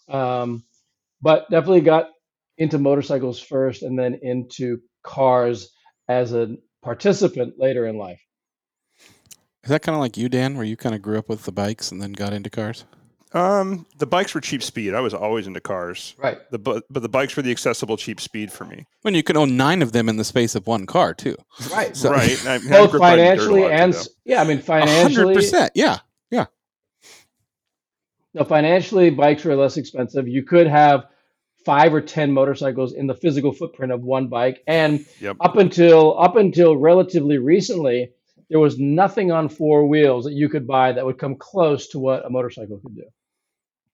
[0.07, 0.63] Um,
[1.21, 2.09] but definitely got
[2.57, 5.71] into motorcycles first, and then into cars
[6.07, 8.21] as a participant later in life.
[9.63, 11.51] Is that kind of like you, Dan, where you kind of grew up with the
[11.51, 12.85] bikes and then got into cars?
[13.33, 14.93] Um, the bikes were cheap speed.
[14.93, 16.15] I was always into cars.
[16.17, 16.37] Right.
[16.51, 18.85] The bu- but the bikes were the accessible cheap speed for me.
[19.03, 21.37] When you can own nine of them in the space of one car, too.
[21.71, 21.95] Right.
[21.95, 22.45] So- right.
[22.45, 24.61] I had Both grip riding dirt a financially lot, too, and yeah, I mean A
[24.61, 25.35] hundred financially.
[25.35, 25.71] percent.
[25.75, 25.99] Yeah.
[26.29, 26.45] Yeah.
[28.33, 30.27] No, financially, bikes were less expensive.
[30.27, 31.05] You could have
[31.65, 35.37] five or ten motorcycles in the physical footprint of one bike, and Yep.
[35.41, 38.11] up until up until relatively recently,
[38.49, 41.99] there was nothing on four wheels that you could buy that would come close to
[41.99, 43.03] what a motorcycle could do.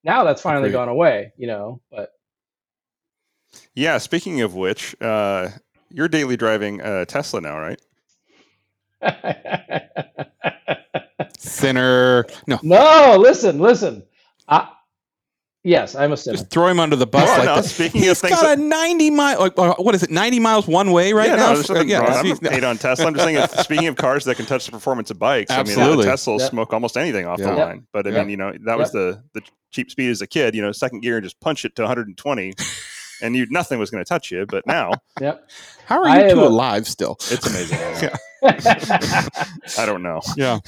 [0.08, 0.78] Now that's finally Agreed.
[0.78, 1.82] gone away, you know.
[1.90, 2.12] But
[3.74, 3.98] Yeah.
[3.98, 5.50] Speaking of which, uh,
[5.90, 7.78] you're daily driving a Tesla now, right?
[11.38, 12.24] Sinner.
[12.46, 12.58] No.
[12.62, 14.02] no, listen, listen.
[14.48, 14.70] I,
[15.64, 16.36] yes, I'm a sinner.
[16.36, 17.64] Just throw him under the bus Oh, like no, that.
[17.64, 20.66] speaking of He's things got a 90 mile, like, uh, what is it, 90 miles
[20.66, 21.48] one way right yeah, now?
[21.48, 22.12] no, there's nothing yeah, wrong.
[22.12, 22.36] I'm no.
[22.40, 23.06] not hate on Tesla.
[23.06, 25.60] I'm just saying, if, speaking of cars that can touch the performance of bikes, I
[25.60, 25.98] Absolutely.
[25.98, 26.48] mean, Tesla will Yeah.
[26.48, 27.86] smoke almost anything off the line.
[27.92, 28.20] But I Yeah.
[28.20, 30.54] mean, you know, that was the the cheap speed as a kid.
[30.54, 32.54] You know, second gear and just punch it to 120.
[33.20, 34.46] and you nothing was going to touch you.
[34.46, 35.50] But now Yep.
[35.86, 37.16] How are you have two a- alive still?
[37.30, 38.10] it's amazing.
[38.42, 40.20] I don't know.
[40.36, 40.58] Yeah.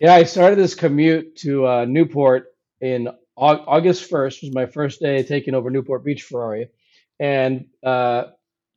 [0.00, 5.00] yeah, I started this commute to uh, Newport in Au- August 1st, was my first
[5.00, 6.68] day taking over Newport Beach Ferrari.
[7.20, 8.24] And uh,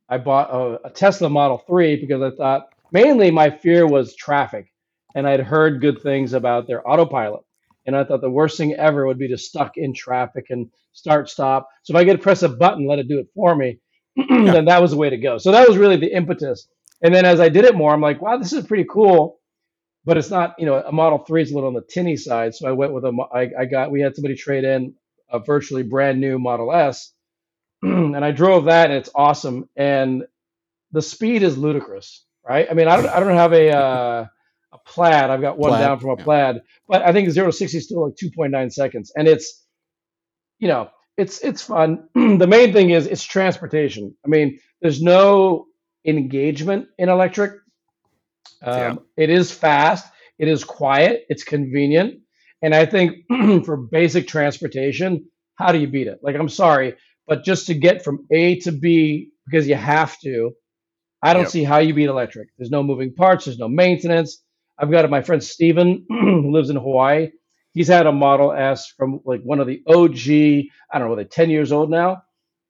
[0.08, 4.72] I bought a, a Tesla Model 3 because I thought mainly my fear was traffic.
[5.14, 7.42] And I'd heard good things about their autopilot.
[7.86, 11.28] And I thought the worst thing ever would be to stuck in traffic and start
[11.28, 11.68] stop.
[11.82, 13.78] So if I could press a button, let it do it for me,
[14.16, 15.38] then that was the way to go.
[15.38, 16.68] So that was really the impetus.
[17.02, 19.39] And then as I did it more, I'm like, wow, this is pretty cool
[20.04, 22.54] but it's not you know a model 3 is a little on the tinny side
[22.54, 24.94] so i went with a I, I got we had somebody trade in
[25.30, 27.12] a virtually brand new model s
[27.82, 30.24] and i drove that and it's awesome and
[30.92, 32.66] the speed is ludicrous right?
[32.70, 34.26] I mean i don't, I don't have a uh,
[34.72, 35.30] a plaid.
[35.30, 36.24] I've got one Plaid, down from a yeah.
[36.24, 39.64] plaid but i think 0 to 60 is still like 2.9 seconds and it's
[40.60, 42.08] you know it's it's fun.
[42.14, 44.16] The main thing is it's transportation.
[44.24, 45.66] I mean there's no
[46.06, 47.52] engagement in electric
[48.62, 50.06] um, It is fast.
[50.38, 51.24] It is quiet.
[51.28, 52.20] It's convenient.
[52.62, 53.18] And I think
[53.64, 55.26] for basic transportation,
[55.56, 56.20] how do you beat it?
[56.22, 60.52] Like, I'm sorry, but just to get from A to B because you have to,
[61.22, 61.50] I don't Yep.
[61.50, 62.48] see how you beat electric.
[62.58, 63.46] There's no moving parts.
[63.46, 64.42] There's no maintenance.
[64.78, 67.30] I've got my friend Steven who lives in Hawaii.
[67.74, 71.26] He's had a Model S from like one of the OG, I don't know, they're
[71.26, 72.22] 10 years old now.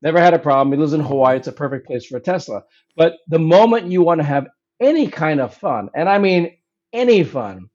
[0.03, 0.73] Never had a problem.
[0.73, 1.37] He lives in Hawaii.
[1.39, 2.63] It's a perfect place for a Tesla.
[2.97, 4.49] But the moment you want to have
[4.81, 6.57] any kind of fun, and I mean
[6.93, 7.69] any fun,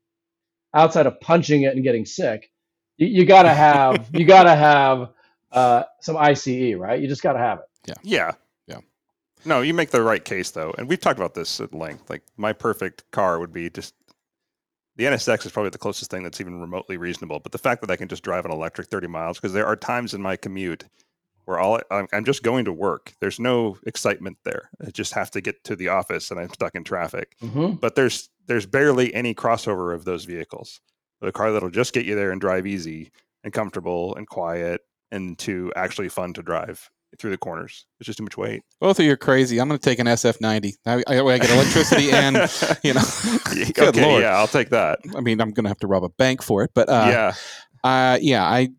[0.73, 2.51] outside of punching it and getting sick,
[2.97, 5.09] you, you gotta have you gotta have
[5.51, 6.99] uh, some ICE, right?
[7.01, 7.65] You just gotta have it.
[7.87, 7.93] Yeah.
[8.03, 8.31] Yeah.
[8.67, 8.79] Yeah.
[9.45, 12.09] No, you make the right case though, and we've talked about this at length.
[12.09, 13.93] Like my perfect car would be just
[14.97, 17.39] the NSX is probably the closest thing that's even remotely reasonable.
[17.39, 19.75] But the fact that I can just drive an electric 30 miles, because there are
[19.75, 20.85] times in my commute
[21.45, 23.13] where all I'm, I'm just going to work.
[23.21, 24.69] There's no excitement there.
[24.86, 27.36] I just have to get to the office, and I'm stuck in traffic.
[27.39, 30.79] hmm But there's there's barely any crossover of those vehicles.
[31.21, 33.12] The car that'll just get you there and drive easy
[33.43, 34.81] and comfortable and quiet
[35.12, 37.86] and to actually fun to drive through the corners.
[37.99, 38.62] It's just too much weight.
[38.81, 39.60] Both of you are crazy.
[39.60, 40.73] I'm going to take an SF90.
[40.86, 42.36] I, I, I get electricity and,
[42.84, 43.01] you know,
[43.73, 44.21] good okay, lord.
[44.21, 44.99] yeah, I'll take that.
[45.15, 47.34] I mean, I'm going to have to rob a bank for it, but uh, yeah,
[47.84, 48.69] uh, yeah, I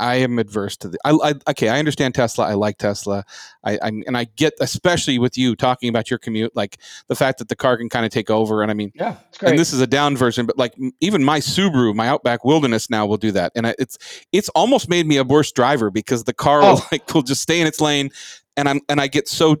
[0.00, 0.98] I am adverse to the.
[1.04, 2.46] I, I okay, I understand Tesla.
[2.46, 3.24] I like Tesla.
[3.62, 7.38] I, I and I get especially with you talking about your commute, like the fact
[7.38, 8.62] that the car can kind of take over.
[8.62, 9.16] And I mean, Yeah,
[9.50, 13.04] and this is a down version, but like even my Subaru, my Outback Wilderness now
[13.06, 13.98] will do that, and I, it's
[14.32, 16.88] it's almost made me a worse driver because the car will Oh.
[16.92, 18.10] like will just stay in its lane,
[18.56, 19.58] and I'm and I get so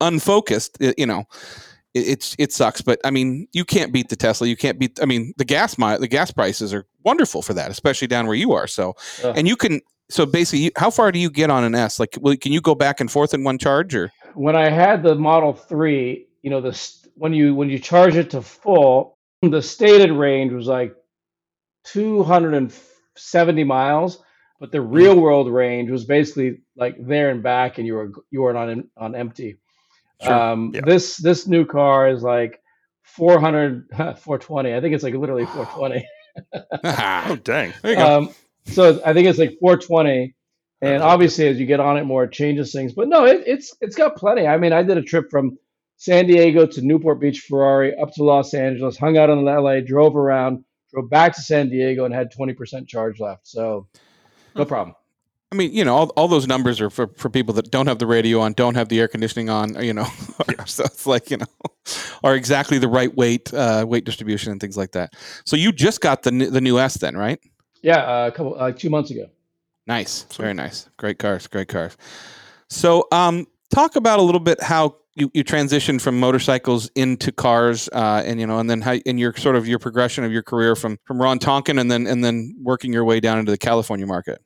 [0.00, 1.24] unfocused, you know.
[1.94, 4.46] It, it's it sucks, but I mean, you can't beat the Tesla.
[4.46, 4.98] You can't beat.
[5.02, 8.36] I mean, the gas mi- the gas prices are wonderful for that, especially down where
[8.36, 8.66] you are.
[8.66, 9.80] So, and you can.
[10.10, 12.00] So basically, you, how far do you get on an S?
[12.00, 15.02] Like, will, can you go back and forth in one charge, or when I had
[15.02, 19.62] the Model Three, you know, this when you when you charge it to full, the
[19.62, 20.94] stated range was like
[21.84, 24.22] 270 miles,
[24.58, 28.42] but the real world range was basically like there and back, and you were you
[28.42, 29.58] were on on empty.
[30.22, 30.32] Sure.
[30.32, 30.82] Um, Yeah.
[30.84, 32.60] This this new car is like
[33.04, 34.74] 400 420.
[34.74, 36.06] I think it's like literally 420.
[36.52, 37.72] Oh dang.
[37.82, 38.18] there you go.
[38.18, 38.34] Um,
[38.66, 40.34] so I think it's like 420,
[40.82, 42.92] and obviously as you get on it more, it changes things.
[42.92, 44.46] But no, it, it's it's got plenty.
[44.46, 45.58] I mean, I did a trip from
[45.96, 50.16] San Diego to Newport Beach, Ferrari, up to Los Angeles, hung out in LA, drove
[50.16, 53.46] around, drove back to San Diego, and had 20% charge left.
[53.46, 53.86] So
[54.54, 54.96] no problem.
[55.52, 57.98] I mean, you know, all, all those numbers are for, for people that don't have
[57.98, 60.04] the radio on, don't have the air conditioning on, you know.
[60.66, 61.46] so it's like, you know,
[62.24, 65.14] are exactly the right weight, uh, weight distribution and things like that.
[65.44, 67.40] So you just got the the new S then, right?
[67.82, 69.26] Yeah, uh, a couple like two months ago.
[69.86, 71.96] Nice, very nice, great cars, great cars.
[72.68, 77.88] So, um, talk about a little bit how you, you transitioned from motorcycles into cars,
[77.92, 80.44] uh, and you know, and then how in your sort of your progression of your
[80.44, 83.58] career from from Ron Tonkin, and then and then working your way down into the
[83.58, 84.40] California market.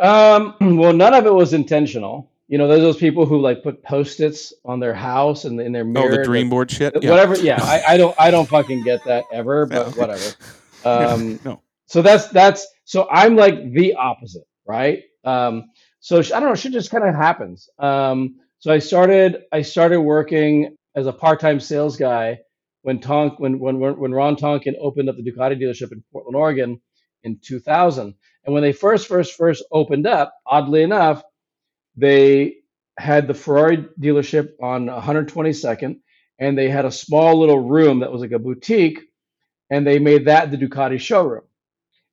[0.00, 2.30] Um, well, none of it was intentional.
[2.48, 5.84] You know, there's those people who like put post-its on their house and in their
[5.96, 6.94] Oh, the dream board shit.
[7.02, 7.10] Yeah.
[7.10, 10.00] whatever yeah I, I don't i don't fucking get that ever but okay.
[10.00, 10.34] whatever
[10.84, 11.62] um No.
[11.86, 16.72] so that's that's so i'm like the opposite right um so i don't know shit
[16.72, 21.96] just kind of happens um so i started i started working as a part-time sales
[21.96, 22.38] guy
[22.82, 26.36] when tonk when when when when ron tonkin opened up the ducati dealership in portland
[26.36, 26.80] oregon
[27.24, 31.22] in 2000 and when they first first first opened up oddly enough
[31.96, 32.54] they
[32.98, 35.96] had the ferrari dealership on 122nd
[36.38, 39.00] and they had a small little room that was like a boutique
[39.70, 41.44] and they made that the ducati showroom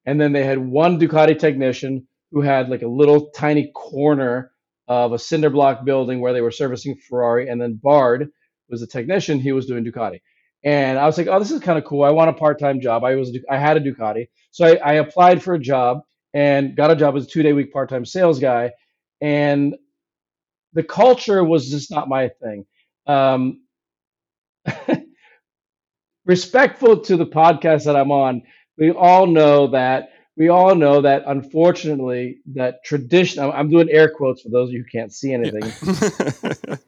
[0.06, 4.52] and then they had one ducati technician who had like a little tiny corner
[4.88, 8.30] of a cinder block building where they were servicing Ferrari, and then Bard
[8.70, 9.40] was a technician.
[9.40, 10.22] He was doing Ducati,
[10.64, 12.04] and I was like, oh, this is kind of cool.
[12.04, 13.04] I want a part time job.
[13.04, 16.02] I was I had a Ducati, so I, I applied for a job
[16.34, 18.72] and got a job as a two day week part time sales guy,
[19.22, 19.76] and
[20.74, 22.66] the culture was just not my thing.
[23.08, 23.62] Um,
[26.26, 28.44] respectful to the podcast that I'm on,
[28.78, 34.10] we all know that we all know that unfortunately that tradition I'm I'm doing air
[34.10, 35.64] quotes for those of you who can't see anything.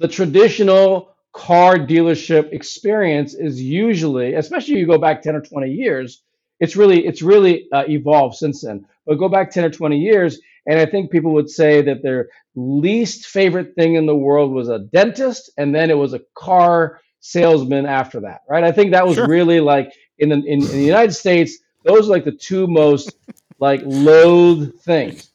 [0.00, 6.22] The traditional car dealership experience is usually, especially you go back 10 or 20 years,
[6.58, 8.84] it's really it's really uh, evolved since then.
[9.06, 12.28] But go back 10 or 20 years, and I think people would say that their
[12.54, 17.00] least favorite thing in the world was a dentist, and then it was a car
[17.20, 18.64] salesman after that, right?
[18.64, 19.26] I think that was Sure.
[19.26, 23.14] really like in the in, in the United States, those are like the two most
[23.58, 25.30] like loathed things.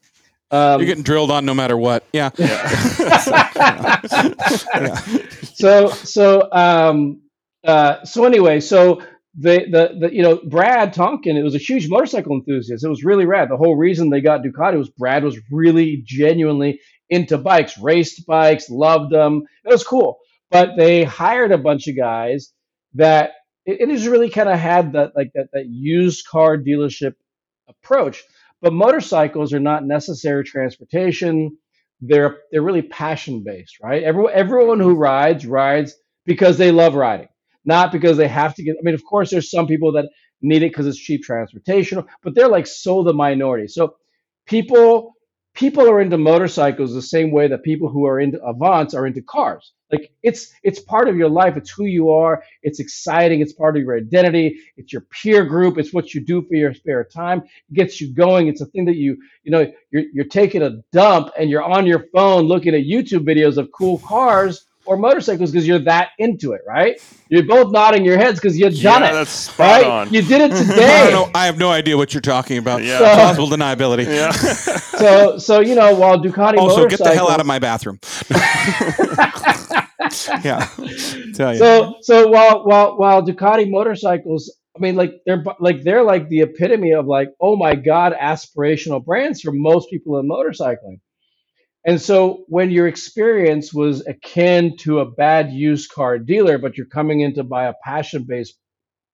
[0.50, 2.04] Um, You're getting drilled on no matter what.
[2.12, 2.30] Yeah.
[2.38, 4.00] Yeah.
[5.54, 7.22] so so um
[7.64, 9.02] uh so anyway so
[9.38, 13.04] the, the the you know Brad Tonkin it was a huge motorcycle enthusiast it was
[13.04, 16.80] really rad the whole reason they got Ducati was Brad was really genuinely
[17.10, 20.18] into bikes raced bikes loved them it was cool
[20.50, 22.52] but they hired a bunch of guys
[22.94, 23.32] that
[23.66, 27.14] it, it just really kind of had that like that that used car dealership
[27.68, 28.22] approach
[28.62, 31.50] but motorcycles are not necessary transportation
[32.00, 34.02] they're they're really passion based, right?
[34.02, 35.94] Everyone everyone who rides rides
[36.26, 37.28] because they love riding,
[37.64, 38.76] not because they have to get.
[38.78, 40.08] I mean, of course, there's some people that
[40.42, 43.68] need it because it's cheap transportation, but they're like so the minority.
[43.68, 43.96] So
[44.46, 45.14] people
[45.54, 49.22] people are into motorcycles the same way that people who are into Avants are into
[49.22, 49.72] cars.
[49.92, 51.56] Like it's it's part of your life.
[51.56, 52.42] It's who you are.
[52.62, 53.40] It's exciting.
[53.40, 54.58] It's part of your identity.
[54.76, 55.78] It's your peer group.
[55.78, 57.42] It's what you do for your spare time.
[57.70, 58.48] It gets you going.
[58.48, 61.86] It's a thing that you you know you're you're taking a dump and you're on
[61.86, 66.52] your phone looking at YouTube videos of cool cars or motorcycles because you're that into
[66.52, 67.00] it, right?
[67.28, 69.12] You're both nodding your heads because you've done yeah, it.
[69.14, 69.84] that's spot Right?
[69.84, 70.12] on.
[70.14, 71.10] You did it I today.
[71.10, 71.30] don't know.
[71.34, 72.84] I have no idea what you're talking about.
[72.84, 72.98] Yeah.
[72.98, 74.06] So- Plausible deniability.
[74.14, 74.30] yeah.
[74.30, 77.98] so so you know while Ducati Also, get the hell out of my bathroom.
[80.44, 80.68] yeah.
[81.34, 81.58] Tell you.
[81.58, 86.42] So so while while while Ducati motorcycles, I mean, like they're like they're like the
[86.42, 91.00] epitome of like, oh my god, aspirational brands for most people in motorcycling.
[91.86, 96.86] And so when your experience was akin to a bad used car dealer, but you're
[96.86, 98.58] coming in to buy a passion based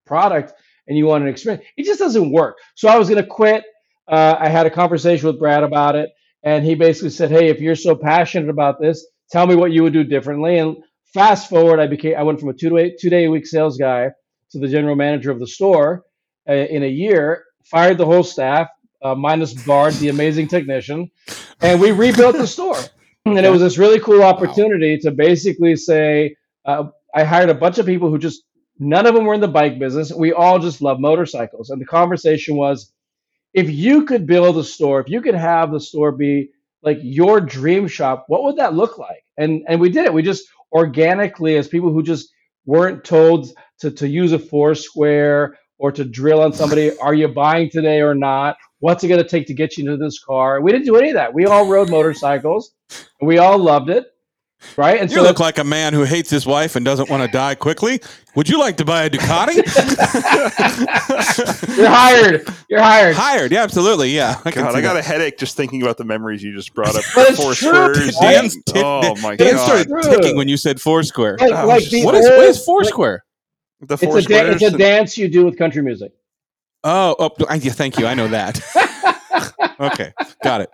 [0.06, 0.54] product
[0.88, 2.56] and you want an experience, it just doesn't work.
[2.74, 3.64] So I was going to quit.
[4.08, 6.10] Uh, I had a conversation with Brad about it,
[6.42, 9.82] and he basically said, "Hey, if you're so passionate about this, tell me what you
[9.84, 10.76] would do differently." And
[11.12, 13.76] fast forward, I became I went from a two day two day a week sales
[13.76, 14.10] guy
[14.50, 16.04] to the general manager of the store
[16.48, 17.44] uh, in a year.
[17.64, 18.68] Fired the whole staff,
[19.02, 21.10] uh, minus Bard, the amazing technician,
[21.60, 22.78] and we rebuilt the store.
[23.24, 27.78] And it was this really cool opportunity to basically say, uh, I hired a bunch
[27.78, 28.42] of people who just
[28.80, 30.12] none of them were in the bike business.
[30.12, 32.92] We all just love motorcycles, and the conversation was,
[33.54, 36.50] if you could build a store, if you could have the store be
[36.82, 39.24] like your dream shop, what would that look like?
[39.36, 40.12] And and we did it.
[40.12, 42.32] We just organically, as people who just
[42.66, 43.48] weren't told
[43.80, 48.14] to, to use a Foursquare or to drill on somebody, are you buying today or
[48.14, 48.56] not?
[48.80, 50.60] What's it going to take to get you into this car?
[50.60, 51.32] We didn't do any of that.
[51.32, 52.74] We all rode motorcycles,
[53.20, 54.06] and we all loved it,
[54.76, 55.00] right?
[55.00, 57.30] And You so look like a man who hates his wife and doesn't want to
[57.30, 58.00] die quickly.
[58.34, 59.56] Would you like to buy a Ducati?
[61.76, 62.46] you're hired.
[62.68, 63.16] You're hired.
[63.16, 63.52] Hired.
[63.52, 64.10] Yeah, absolutely.
[64.10, 64.40] Yeah.
[64.44, 65.04] I God, I got that.
[65.04, 67.02] a headache just thinking about the memories you just brought up.
[67.14, 68.16] But it's Four true, squares.
[68.20, 68.32] right?
[68.32, 69.64] Dan's tit- oh my Dan god!
[69.64, 70.02] started True.
[70.02, 71.36] ticking when you said Foursquare.
[71.40, 73.24] Like, Oh, like just- the What is, what old- is Foursquare?
[73.80, 76.12] the four It's a, da- it's a dance you do with country music.
[76.84, 78.06] Oh, oh I, yeah, thank you.
[78.06, 78.60] I know that.
[79.80, 80.70] okay, got it.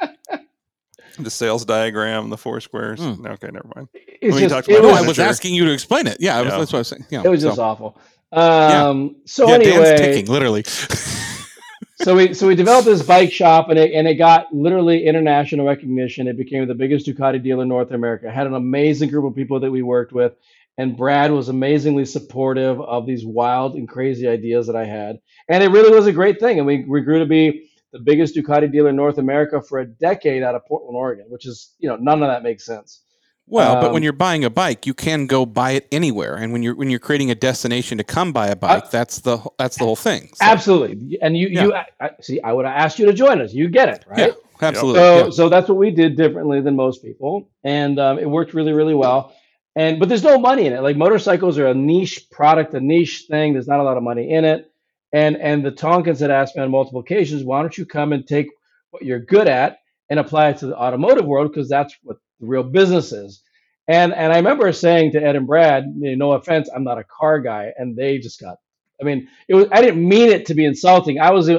[1.25, 3.01] the sales diagram, the four squares.
[3.01, 3.27] Hmm.
[3.27, 3.89] Okay, never mind.
[3.95, 6.07] It's When you just, talked it about No, was, I was asking you to explain
[6.07, 6.17] it.
[6.21, 6.59] Yeah, I was, Yeah.
[6.59, 7.07] that's what I was saying.
[7.11, 7.99] Yeah, it was so- just awful.
[8.33, 10.65] Um, So yeah, Dan's anyway, ticking, literally.
[12.03, 15.67] so we so we developed this bike shop and it and it got literally international
[15.67, 16.29] recognition.
[16.29, 18.31] It became the biggest Ducati dealer in North America.
[18.31, 20.35] Had an amazing group of people that we worked with,
[20.77, 25.19] and Brad was amazingly supportive of these wild and crazy ideas that I had.
[25.49, 26.59] And it really was a great thing.
[26.59, 29.87] And we, we grew to be the biggest Ducati dealer in North America for a
[29.87, 33.03] decade out of Portland, Oregon, which is you know none of that makes sense.
[33.51, 36.53] Well, but when Um, you're buying a bike, you can go buy it anywhere, and
[36.53, 39.79] when you're when you're creating a destination to come buy a bike, that's the that's
[39.79, 40.29] the whole thing.
[40.35, 41.19] So, Absolutely.
[41.23, 43.55] And you you I, I- see, I would have asked you to join us.
[43.55, 44.19] You get it, right?
[44.19, 44.33] Yeah,
[44.69, 45.01] absolutely.
[45.01, 45.31] So, yeah.
[45.31, 48.95] so that's what we did differently than most people, and um, it worked really, really
[48.95, 49.33] well.
[49.75, 50.83] And but there's no money in it.
[50.83, 53.55] Like motorcycles are a niche product, a niche thing.
[53.55, 54.71] There's not a lot of money in it.
[55.13, 58.27] And and the Tonkins had asked me on multiple occasions, why don't you come and
[58.27, 58.49] take
[58.91, 59.79] what you're good at
[60.11, 63.43] and apply it to the automotive world because that's what the real business is.
[63.89, 66.99] And and I remember saying to Ed and Brad, you know, no offense, I'm not
[66.99, 68.59] a car guy, and they just got.
[69.01, 69.67] I mean, it was.
[69.73, 71.21] I didn't mean it to be insulting.
[71.21, 71.51] I was.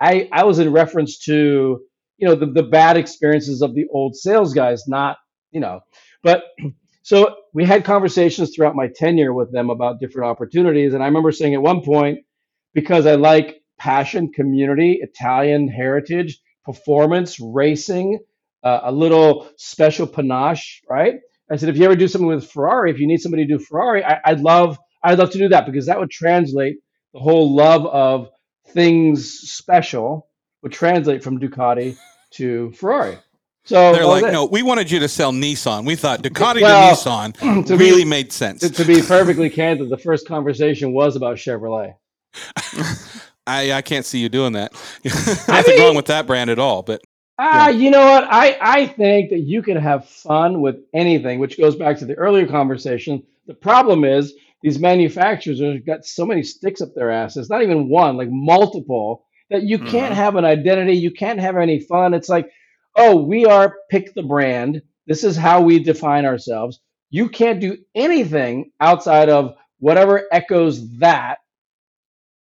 [0.00, 1.80] I I was in reference to
[2.18, 5.16] you know the the bad experiences of the old sales guys, not
[5.50, 5.80] you know.
[6.22, 6.44] But
[7.02, 11.32] so we had conversations throughout my tenure with them about different opportunities, and I remember
[11.32, 12.18] saying at one point
[12.80, 18.20] because I like passion, community, Italian heritage, performance, racing,
[18.62, 21.14] uh, a little special panache, right?
[21.50, 23.64] I said, if you ever do something with Ferrari, if you need somebody to do
[23.64, 26.76] Ferrari, I, I'd love, I'd love to do that because that would translate
[27.14, 28.28] the whole love of
[28.68, 30.28] things special
[30.62, 31.96] would translate from Ducati
[32.34, 33.18] to Ferrari.
[33.64, 35.84] So They're like, no, we wanted you to sell Nissan.
[35.84, 38.60] We thought Ducati Well, to Nissan to be- really made sense.
[38.60, 41.94] to, to be perfectly candid, the first conversation was about Chevrolet.
[43.46, 44.72] I, I can't see you doing that.
[45.48, 46.82] I Nothing mean- wrong with that brand at all.
[46.82, 47.02] But
[47.40, 48.24] Ah, you know what?
[48.24, 52.14] I, I think that you can have fun with anything, which goes back to the
[52.16, 53.22] earlier conversation.
[53.46, 57.88] The problem is these manufacturers have got so many sticks up their asses, not even
[57.88, 60.16] one, like multiple, that you can't Mhm.
[60.16, 60.94] have an identity.
[60.94, 62.12] You can't have any fun.
[62.12, 62.50] It's like,
[62.96, 64.82] oh, we are pick the brand.
[65.06, 66.80] This is how we define ourselves.
[67.10, 71.38] You can't do anything outside of whatever echoes that,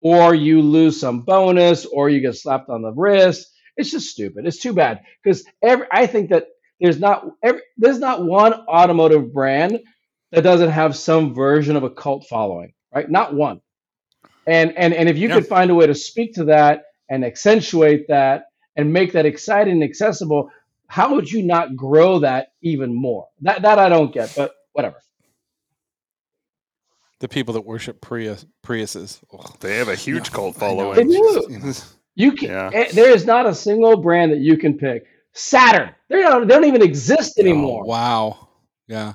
[0.03, 3.47] or you lose some bonus, or you get slapped on the wrist.
[3.77, 4.47] It's just stupid.
[4.47, 6.47] It's too bad because every I think that
[6.81, 9.79] there's not every, there's not one automotive brand
[10.31, 13.09] that doesn't have some version of a cult following, right?
[13.09, 13.61] Not one.
[14.47, 15.31] And and and if you Yeah.
[15.31, 19.75] could find a way to speak to that and accentuate that and make that exciting
[19.75, 20.49] and accessible,
[20.87, 23.27] how would you not grow that even more?
[23.41, 24.97] That that I don't get, but whatever.
[27.23, 29.55] The people that worship Prius, Priuses, ugh.
[29.61, 31.07] They have a huge Yeah, cult following.
[31.07, 31.73] They do.
[32.15, 32.69] You can Yeah.
[32.71, 35.05] eh, there is not a single brand that you can pick.
[35.33, 35.95] Saturn.
[36.09, 38.47] They don't they don't even exist anymore, Oh, wow.
[38.87, 39.13] Yeah.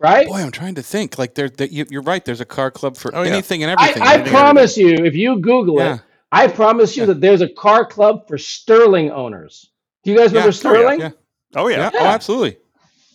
[0.00, 0.26] right?
[0.26, 1.18] Boy, I'm trying to think.
[1.18, 2.22] Like there, there you, you're right.
[2.22, 3.30] There's a car club for Oh, yeah.
[3.30, 4.02] anything and everything.
[4.02, 5.94] I everything, promise you, if you Google Yeah.
[5.94, 6.00] it,
[6.32, 7.06] I promise you Yeah.
[7.14, 9.70] that there's a car club for Sterling owners.
[10.04, 10.40] Do you guys Yeah.
[10.40, 10.58] remember Oh, yeah.
[10.58, 11.00] Sterling?
[11.00, 11.10] Yeah.
[11.54, 11.76] Oh yeah.
[11.94, 12.00] Yeah.
[12.02, 12.58] Oh, absolutely.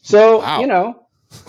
[0.01, 0.61] So Wow.
[0.61, 1.05] you know.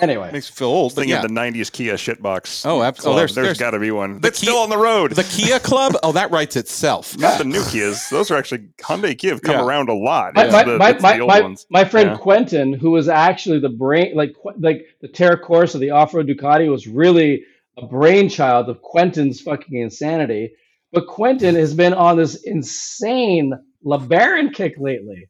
[0.00, 0.94] Anyway, Makes you feel old.
[0.94, 1.22] But Thinking yeah.
[1.22, 2.64] of the '90s Kia shitbox.
[2.66, 3.16] Oh, abs- oh, club.
[3.16, 4.14] there's- there's there's- got to be one.
[4.14, 5.12] the That's Kia- still on the road.
[5.12, 5.94] the Kia Club.
[6.02, 7.16] Oh, that writes itself.
[7.18, 8.08] Not the new Kias.
[8.10, 9.64] Those are actually Hyundai Kia have come Yeah.
[9.64, 10.34] around a lot.
[10.34, 11.66] my, my, the, my, my, the old my, ones.
[11.70, 12.16] my friend Yeah.
[12.16, 16.86] Quentin, who was actually the brain, like like the Terra Corsa, the off-road Ducati, was
[16.86, 17.44] really
[17.78, 20.52] a brainchild of Quentin's fucking insanity.
[20.92, 23.52] But Quentin has been on this insane
[23.86, 25.28] LeBaron kick lately.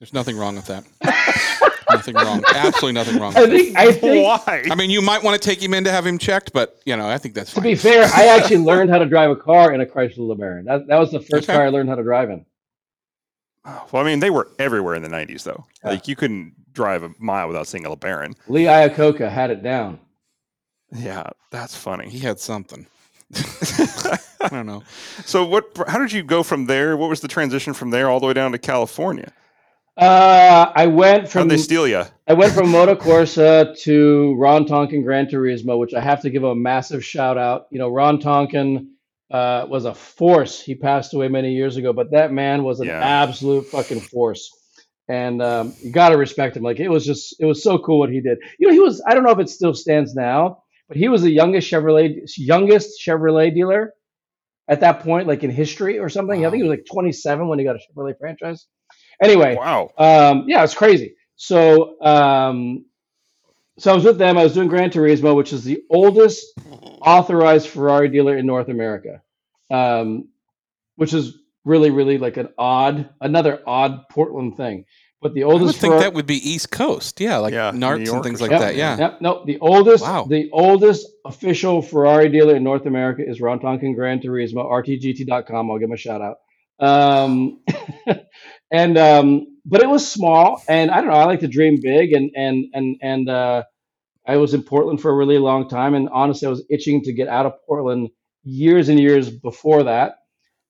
[0.00, 0.84] There's nothing wrong with that.
[2.06, 2.42] nothing wrong.
[2.54, 3.32] Absolutely nothing wrong.
[3.36, 4.64] I think I think Why?
[4.70, 6.96] I mean, you might want to take him in to have him checked, but you
[6.96, 9.72] know, I think that's To be fair, I actually learned how to drive a car
[9.72, 10.64] in a Chrysler LeBaron.
[10.66, 11.54] That, that was the first Okay.
[11.54, 12.44] car I learned how to drive in.
[13.66, 15.64] Oh, well, I mean, they were everywhere in the '90s, though.
[15.82, 15.90] Yeah.
[15.90, 18.34] Like you couldn't drive a mile without seeing a LeBaron.
[18.48, 19.98] Lee Iacocca had it down.
[20.92, 22.08] Yeah, that's funny.
[22.10, 22.86] he had something.
[23.34, 24.82] I don't know.
[25.24, 25.66] so, what?
[25.88, 26.96] How did you go from there?
[26.96, 29.32] What was the transition from there all the way down to California?
[29.96, 32.02] Uh, I went from How'd they steal you?
[32.26, 36.42] I went from Moto Corsa to Ron Tonkin Gran Turismo, which I have to give
[36.42, 37.66] a massive shout out.
[37.70, 38.90] You know, Ron Tonkin
[39.30, 40.60] uh, was a force.
[40.60, 42.98] He passed away many years ago, but that man was an Yeah.
[42.98, 44.50] absolute fucking force.
[45.08, 46.62] And um, you got to respect him.
[46.64, 48.38] Like it was just, it was so cool what he did.
[48.58, 49.02] You know, he was.
[49.06, 53.00] I don't know if it still stands now, but he was the youngest Chevrolet, youngest
[53.06, 53.92] Chevrolet dealer
[54.66, 56.44] at that point, like in history or something.
[56.44, 58.66] I think he was like 27 when he got a Chevrolet franchise.
[59.22, 59.90] Anyway, Wow.
[59.98, 61.14] um, yeah, it's crazy.
[61.36, 62.84] So, um,
[63.78, 64.38] so I was with them.
[64.38, 66.46] I was doing Gran Turismo, which is the oldest
[67.02, 69.20] authorized Ferrari dealer in North America,
[69.70, 70.28] um,
[70.96, 74.84] which is really, really like an odd, another odd Portland thing.
[75.20, 75.62] But the oldest.
[75.62, 77.18] I would think Ferrari- that would be East Coast.
[77.18, 78.58] Yeah, like Yeah, New Narts and things like something.
[78.68, 78.76] that.
[78.76, 78.98] Yeah.
[78.98, 80.24] Yep, no, the oldest, Wow.
[80.28, 85.70] the oldest official Ferrari dealer in North America is Ron Tonkin Gran Turismo, rtgt.com.
[85.70, 86.36] I'll give him a shout out.
[86.78, 87.62] Um,
[88.74, 91.16] and um, but it was small, and I don't know.
[91.16, 93.64] I like to dream big, and and and and uh,
[94.26, 97.12] I was in Portland for a really long time, and honestly, I was itching to
[97.12, 98.10] get out of Portland
[98.44, 100.16] years and years before that,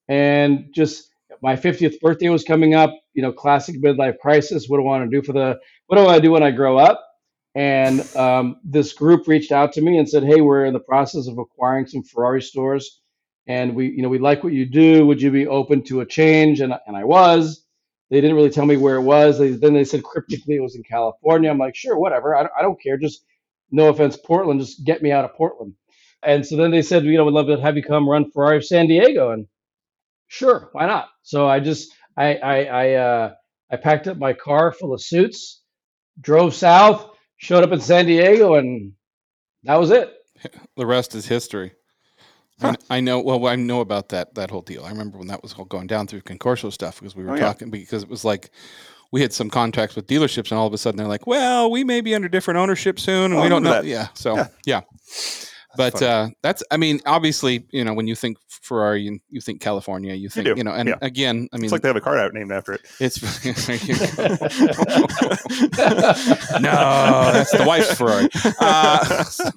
[0.08, 1.10] and just
[1.42, 2.92] my 50th birthday was coming up.
[3.14, 4.68] You know, classic midlife crisis.
[4.68, 5.58] What do I want to do for the?
[5.88, 7.04] What do I do when I grow up?
[7.56, 11.28] And um, this group reached out to me and said, "Hey, we're in the process
[11.28, 13.00] of acquiring some Ferrari stores,
[13.48, 15.06] and we, you know, we like what you do.
[15.06, 17.63] Would you be open to a change?" And and I was.
[18.14, 19.40] They didn't really tell me where it was.
[19.40, 21.50] They, then they said cryptically it was in California.
[21.50, 22.36] I'm like, sure, whatever.
[22.36, 22.96] I don't, I don't care.
[22.96, 23.24] Just
[23.72, 24.60] no offense, Portland.
[24.60, 25.74] Just get me out of Portland.
[26.22, 28.58] And so then they said, you know, we'd love to have you come run Ferrari
[28.58, 29.32] of San Diego.
[29.32, 29.48] And
[30.28, 31.08] sure, why not?
[31.24, 33.34] So I just I I I uh,
[33.72, 35.62] I packed up my car full of suits,
[36.20, 38.92] drove south, showed up in San Diego, and
[39.64, 40.14] that was it.
[40.76, 41.72] The rest is history.
[42.62, 43.18] I I know.
[43.20, 44.84] Well, I know about that that whole deal.
[44.84, 47.34] I remember when that was all going down through Concorso stuff because we were Oh,
[47.34, 47.40] yeah.
[47.46, 48.50] talking because it was like
[49.12, 51.84] we had some contracts with dealerships, and all of a sudden they're like, "Well, we
[51.84, 53.84] may be under different ownership soon, and Oh, we don't know." that.
[53.84, 54.08] Yeah.
[54.14, 54.46] So Yeah.
[54.66, 54.80] yeah.
[55.76, 56.06] But funny.
[56.06, 60.14] uh, that's, I mean, obviously, you know, when you think Ferrari, you, you think California,
[60.14, 60.94] you think, you, do, know, and yeah.
[61.02, 62.82] again, I mean, it's like they have a card out named after it.
[63.00, 63.20] it's
[66.60, 68.28] no, that's the wife's Ferrari.
[68.60, 69.50] Uh, so-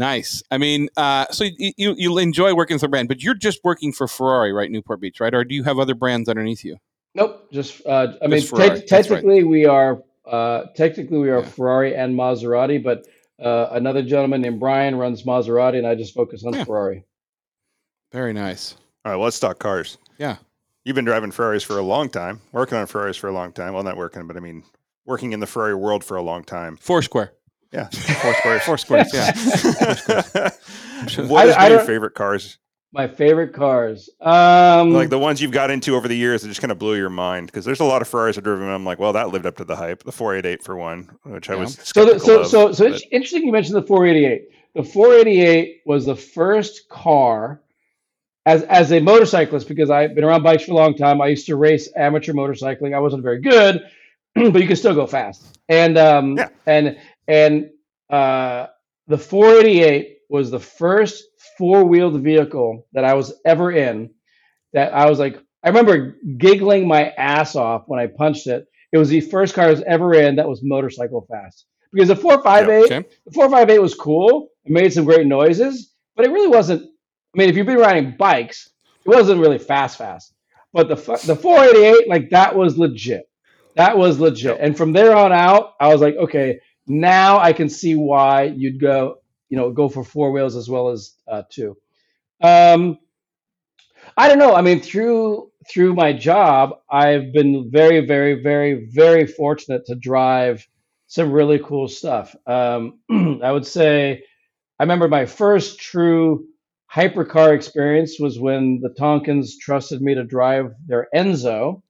[0.00, 0.42] nice.
[0.50, 3.60] I mean, uh, so you, you you enjoy working with a brand, but you're just
[3.62, 4.68] working for Ferrari, right?
[4.70, 5.32] Newport Beach, right?
[5.32, 6.76] Or do you have other brands underneath you?
[7.14, 9.16] Nope, just uh, I mean, Just Ferrari, te- that's right.
[9.18, 11.46] technically we are uh, technically we are Yeah.
[11.48, 13.06] Ferrari and Maserati, but
[13.40, 16.64] uh, another gentleman named Brian runs Maserati, and I just focus on Yeah.
[16.64, 17.04] Ferrari.
[18.12, 18.74] Very nice.
[19.04, 19.96] All right, well, let's talk cars.
[20.18, 20.36] Yeah.
[20.84, 23.74] You've been driving Ferraris for a long time, working on Ferraris for a long time.
[23.74, 24.62] Well, not working, but I mean,
[25.04, 26.76] working in the Ferrari world for a long time.
[26.76, 27.32] Foursquare.
[27.72, 28.62] Yeah, four squares.
[28.62, 29.12] Four squares.
[29.14, 30.50] Yeah.
[31.28, 32.58] what I- has I been your favorite cars?
[32.92, 36.60] My favorite cars, um, Like the ones you've got into over the years that just
[36.60, 37.46] kind of blew your mind?
[37.46, 38.64] Because there's a lot of Ferraris I've driven.
[38.64, 40.02] and I'm like, well, that lived up to the hype.
[40.02, 43.04] The 488 for one, which I was so the, so of, so so but- it's
[43.12, 44.48] interesting you mentioned the 488.
[44.74, 47.60] The 488 was the first car
[48.44, 51.20] as as a motorcyclist because I've been around bikes for a long time.
[51.20, 52.92] I used to race amateur motorcycling.
[52.92, 53.82] I wasn't very good,
[54.34, 55.60] but you could still go fast.
[55.68, 56.48] And um Yeah.
[56.66, 56.98] and
[57.28, 57.70] and
[58.10, 58.66] uh
[59.06, 61.24] the 488 was the first
[61.58, 64.10] four-wheeled vehicle that I was ever in
[64.72, 68.66] that I was like I remember giggling my ass off when I punched it.
[68.92, 71.66] It was the first car I was ever in that was motorcycle fast.
[71.92, 73.08] Because the 458 Okay.
[73.26, 74.48] the 458 was cool.
[74.64, 76.82] It made some great noises, but it really wasn't.
[76.82, 78.70] I mean, if you've been riding bikes,
[79.04, 80.32] it wasn't really fast, fast.
[80.72, 80.94] But the
[81.26, 83.28] the 488, like that was legit.
[83.76, 84.58] That was legit.
[84.60, 88.80] And from there on out, I was like, okay, now I can see why you'd
[88.80, 89.16] go,
[89.48, 91.76] you know, go for four wheels as well as uh, two.
[92.42, 92.98] Um,
[94.16, 94.54] I don't know.
[94.54, 100.66] I mean, through through my job, I've been very, very, very, very fortunate to drive
[101.06, 102.34] some really cool stuff.
[102.46, 103.00] Um,
[103.42, 104.24] I would say
[104.78, 106.46] I remember my first true
[106.92, 111.82] hypercar experience was when the Tonkins trusted me to drive their Enzo.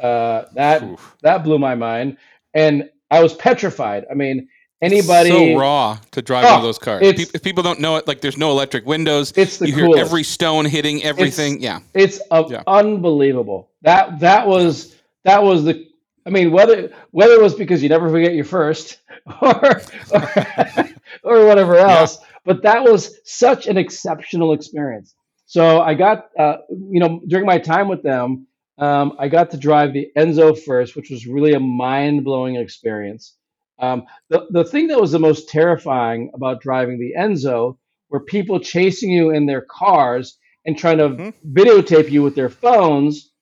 [0.00, 1.16] Uh, that Oof.
[1.22, 2.16] that blew my mind,
[2.54, 4.06] and I was petrified.
[4.10, 4.48] I mean,
[4.82, 5.30] anybody?
[5.30, 7.02] so raw to drive one of Oh, those cars.
[7.02, 9.32] it's- if people don't know it, like there's no electric windows.
[9.36, 11.60] It's the you hear every stone hitting everything.
[11.60, 11.80] yeah.
[11.94, 12.62] It's uh, Yeah.
[12.66, 13.70] unbelievable.
[13.82, 14.94] That that was
[15.24, 15.86] that was the.
[16.26, 18.98] I mean, whether whether it was because you never forget your first,
[19.42, 19.80] or
[20.12, 20.88] or,
[21.24, 25.14] or whatever else, but that was such an exceptional experience.
[25.46, 28.46] So I got, uh, you know, during my time with them,
[28.80, 33.36] um, I got to drive the Enzo first, which was really a mind blowing experience.
[33.78, 37.78] Um, the the thing that was the most terrifying about driving the Enzo
[38.10, 41.34] were people chasing you in their cars and trying to Mhm.
[41.52, 43.32] videotape you with their phones,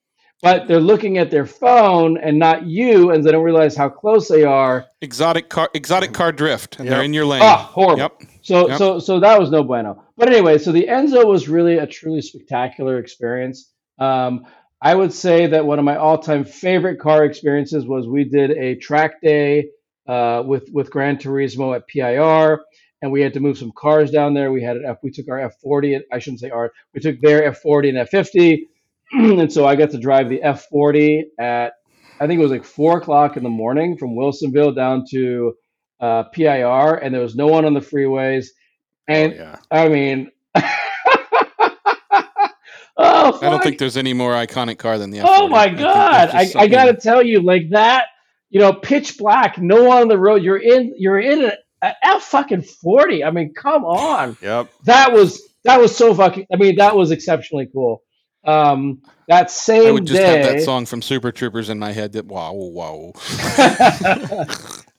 [0.41, 4.27] but they're looking at their phone and not you, and they don't realize how close
[4.29, 4.85] they are.
[5.01, 7.41] Exotic car, exotic car drift, and they're in your lane.
[7.43, 7.97] Ah, horrible.
[7.99, 8.23] Yep.
[8.41, 8.77] So Yep.
[8.77, 10.01] so so that was no bueno.
[10.15, 13.73] But anyway, so the Enzo was really a truly spectacular experience.
[13.99, 14.45] Um,
[14.81, 18.75] I would say that one of my all-time favorite car experiences was we did a
[18.75, 19.69] track day
[20.07, 22.61] uh, with with Gran Turismo at PIR,
[23.01, 24.51] and we had to move some cars down there.
[24.51, 25.95] We had an F, we took our F40.
[25.95, 26.71] and- I shouldn't say our.
[26.93, 28.59] We took their F40 and F50,
[29.41, 31.73] and so I got to drive the F40 at
[32.21, 35.53] I think it was like four o'clock in the morning from Wilsonville down to
[36.01, 38.47] uh, PIR, and there was no one on the freeways.
[39.07, 39.55] And oh, yeah.
[39.71, 40.38] I mean, oh,
[42.99, 45.21] I don't think there's any more iconic car than the.
[45.21, 45.49] Oh F40.
[45.49, 46.31] my I think there's god!
[46.31, 48.05] just I, I gotta tell you, like that,
[48.49, 50.43] you know, pitch black, no one on the road.
[50.43, 53.23] You're in, you're in a, a F fucking forty.
[53.23, 54.37] I mean, come on.
[54.41, 54.69] Yep.
[54.85, 56.45] That was that was so fucking.
[56.53, 58.01] I mean, that was exceptionally cool.
[58.45, 61.91] Um, that same I would just day, have that song from Super Troopers in my
[61.91, 62.13] head.
[62.13, 63.11] That wow, wow.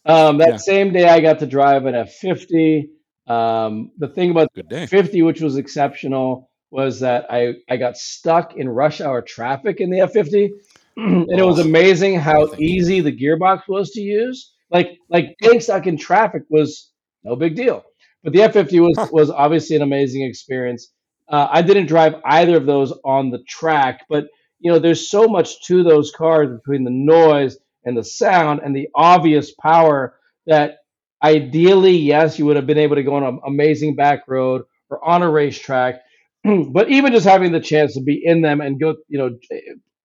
[0.05, 0.57] um, that Yeah.
[0.57, 2.91] same day, I got to drive an F fifty.
[3.27, 4.87] Um, the thing about Good day.
[4.87, 9.91] 50, which was exceptional, was that I, I got stuck in rush hour traffic in
[9.91, 10.51] the F50.
[10.97, 14.53] and it was amazing how easy the gearbox was to use.
[14.71, 16.91] Like like getting stuck in traffic was
[17.25, 17.85] no big deal.
[18.23, 20.93] But the F50 was was obviously an amazing experience.
[21.29, 24.27] Uh, I didn't drive either of those on the track, but
[24.59, 28.77] you know, there's so much to those cars between the noise and the sound and
[28.77, 30.15] the obvious power
[30.47, 30.79] that
[31.23, 35.03] ideally, yes, you would have been able to go on an amazing back road or
[35.05, 36.03] on a racetrack.
[36.73, 39.39] but even just having the chance to be in them and go, you know,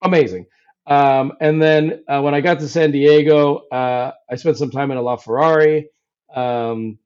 [0.02, 0.46] amazing.
[0.88, 4.92] Um, and then uh, when I got to San Diego, uh, I spent some time
[4.92, 5.86] in a LaFerrari.
[6.34, 7.00] Um,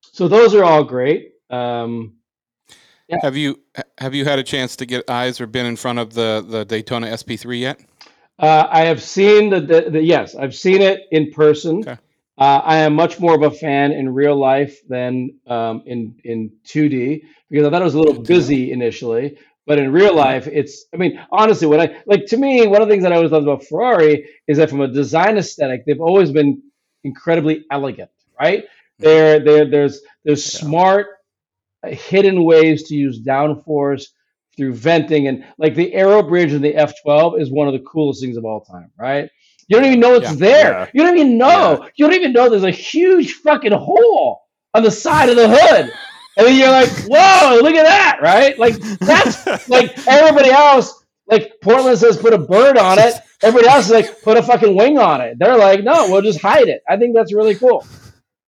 [0.00, 1.32] so those are all great.
[1.50, 2.14] Um,
[3.08, 3.18] Yeah.
[3.22, 3.60] Have you
[3.98, 6.64] have you had a chance to get eyes or been in front of the the
[6.64, 7.80] Daytona SP3 yet?
[8.38, 11.78] uh, I have seen the, the, the yes, I've seen it in person.
[11.78, 11.98] Okay.
[12.38, 16.52] Uh, I am much more of a fan in real life than um, in in
[16.64, 19.38] 2D because I thought it was a little busy initially.
[19.66, 22.88] But in real life, it's I mean, honestly, what I like to me, one of
[22.88, 26.00] the things that I always loved about Ferrari is that from a design aesthetic, they've
[26.00, 26.62] always been
[27.04, 28.10] incredibly elegant,
[28.40, 28.64] right?
[28.98, 30.60] There, there, there's there's Yeah.
[30.60, 31.08] smart
[31.84, 34.06] uh, hidden ways to use downforce
[34.56, 38.20] through venting and like the aero bridge in the F12 is one of the coolest
[38.22, 39.30] things of all time, right?
[39.68, 40.34] You don't even know it's Yeah.
[40.36, 40.70] there.
[40.72, 40.86] Yeah.
[40.94, 41.88] You don't even know.
[41.96, 44.42] You don't even know there's a huge fucking hole
[44.74, 45.90] on the side of the hood.
[46.38, 48.58] And then you're like, whoa, look at that, right?
[48.58, 53.14] Like that's like everybody else, like Portland says put a bird on it.
[53.42, 55.38] Everybody else is like, put a fucking wing on it.
[55.38, 56.82] They're like, no, we'll just hide it.
[56.88, 57.86] I think that's really cool.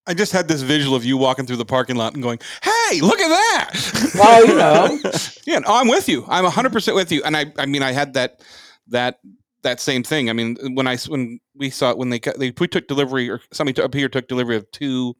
[0.06, 3.02] I just had this visual of you walking through the parking lot and going, "Hey,
[3.02, 4.98] look at that!" Well, you know.
[5.46, 6.24] yeah, no, I'm with you.
[6.28, 7.22] I'm 100 percent with you.
[7.24, 8.40] And I, I mean, I had that,
[8.86, 9.18] that,
[9.62, 10.30] that same thing.
[10.30, 13.40] I mean, when I when we saw it when they they we took delivery or
[13.52, 15.14] somebody took- up here took delivery of two,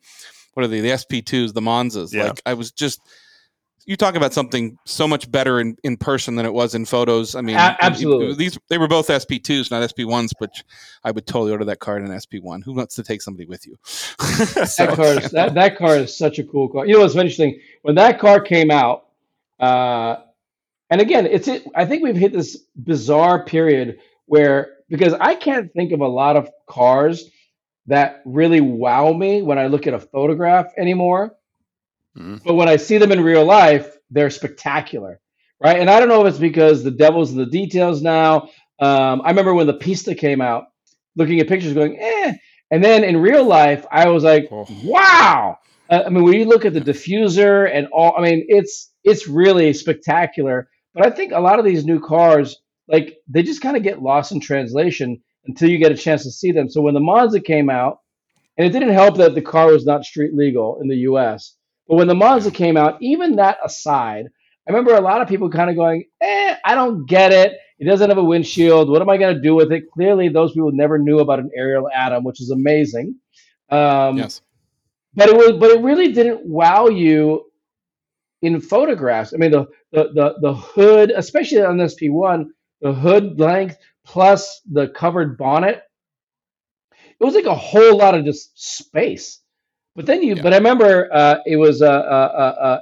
[0.55, 0.81] what are they?
[0.81, 2.13] The SP2s, the Monzas.
[2.13, 2.25] Yeah.
[2.29, 3.01] Like I was just.
[3.87, 7.35] You talk about something so much better in, in person than it was in photos.
[7.35, 8.35] I mean, A- absolutely.
[8.35, 10.51] These they were both SP2s, not SP1s, but
[11.05, 12.65] I would totally order that car in an SP1.
[12.65, 13.77] Who wants to take somebody with you?
[14.67, 16.85] So, that car is that, that car is such a cool car.
[16.85, 17.59] You know what's interesting?
[17.81, 19.07] When that car came out,
[19.59, 20.17] uh,
[20.91, 25.73] and again, it's it, I think we've hit this bizarre period where because I can't
[25.75, 27.25] think of a lot of cars
[27.87, 31.37] that really wow me when I look at a photograph anymore.
[32.17, 32.43] Mhm.
[32.45, 35.21] But when I see them in real life, they're spectacular,
[35.63, 35.79] right?
[35.79, 38.49] And I don't know if it's because the devil's in the details now.
[38.81, 40.65] Um, I remember when the Pista came out,
[41.17, 42.35] looking at pictures, going, eh.
[42.71, 44.67] And then in real life, I was like, Oh.
[44.85, 45.59] wow.
[45.91, 49.27] Uh, I mean, when you look at the diffuser and all, I mean, it's it's
[49.27, 50.69] really spectacular.
[50.95, 52.57] But I think a lot of these new cars,
[52.89, 56.31] like they just kind of get lost in translation until you get a chance to
[56.31, 56.69] see them.
[56.69, 58.01] So when the Monza came out,
[58.57, 61.55] and it didn't help that the car was not street legal in the U.S.
[61.87, 64.27] But when the Monza came out, even that aside,
[64.67, 67.53] I remember a lot of people kind of going, "Eh, I don't get it.
[67.79, 68.91] It doesn't have a windshield.
[68.91, 71.51] What am I going to do with it?" Clearly, those people never knew about an
[71.57, 73.15] Ariel Atom, which is amazing.
[73.71, 74.41] Um, yes.
[75.15, 77.45] but it was but it really didn't wow you
[78.43, 79.33] in photographs.
[79.33, 82.47] I mean the the the, the hood, especially on this P1,
[82.81, 85.83] the hood length plus the covered bonnet,
[87.21, 89.41] it was like a whole lot of just space.
[89.97, 90.43] But then you, Yeah.
[90.43, 91.91] but I remember uh, it was uh, uh,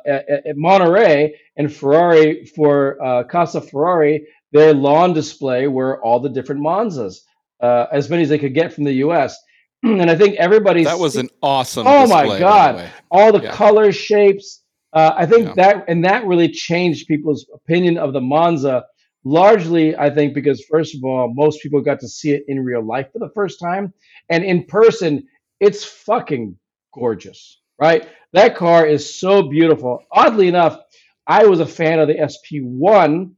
[0.06, 6.20] uh, uh, at, Monterey and Ferrari for uh, Casa Ferrari, their lawn display were all
[6.20, 7.20] the different Monzas,
[7.62, 9.36] uh, as many as they could get from the U.S.
[9.82, 11.86] and I think everybody That was an awesome.
[11.86, 12.76] Oh my display, the God.
[12.76, 12.90] way.
[13.10, 13.52] all the Yeah.
[13.52, 14.62] colors, shapes.
[14.92, 15.54] Uh, I think Yeah.
[15.54, 18.84] that and that really changed people's opinion of the Monza.
[19.26, 22.86] Largely, I think because first of all, most people got to see it in real
[22.86, 23.92] life for the first time,
[24.30, 25.26] and in person,
[25.58, 26.56] it's fucking
[26.94, 28.08] gorgeous, right?
[28.34, 29.98] That car is so beautiful.
[30.12, 30.78] Oddly enough,
[31.26, 33.32] I was a fan of the SP1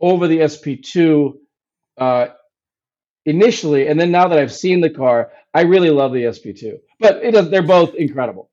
[0.00, 1.34] over the SP2
[1.98, 2.26] uh,
[3.24, 6.80] initially, and then now that I've seen the car, I really love the SP2.
[6.98, 8.50] But it they're both incredible.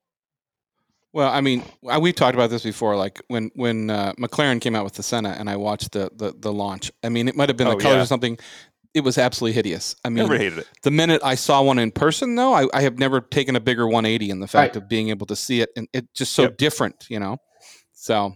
[1.16, 2.98] Well, I mean, uh, we've talked about this before.
[2.98, 6.34] Like when when uh, McLaren came out with the Senna, and I watched the the,
[6.38, 6.92] the launch.
[7.06, 8.04] I mean, it might have been Oh, the colors yeah.
[8.04, 8.38] or something.
[8.94, 9.96] It was absolutely hideous.
[10.04, 10.68] I mean, Never hated it.
[10.84, 13.86] the minute I saw one in person, though, I, I have never taken a bigger
[13.88, 14.84] 180 in the fact Right.
[14.84, 16.58] of being able to see it, and it's just so Yep.
[16.58, 17.38] different, you know.
[17.94, 18.36] So,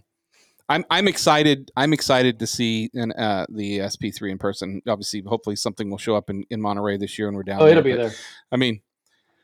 [0.70, 1.70] I'm I'm excited.
[1.76, 4.80] I'm excited to see an, uh, the SP3 in person.
[4.88, 7.60] Obviously, hopefully, something will show up in, in Monterey this year, and we're down.
[7.62, 8.12] Oh, it'll be But, there.
[8.52, 8.80] I mean,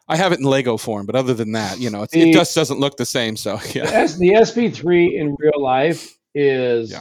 [0.09, 2.33] I have it in Lego form, but other than that, you know, it's, The- it
[2.33, 3.37] just doesn't look the same.
[3.37, 7.01] So, The, yeah, S, the SP3 in real life is Yeah.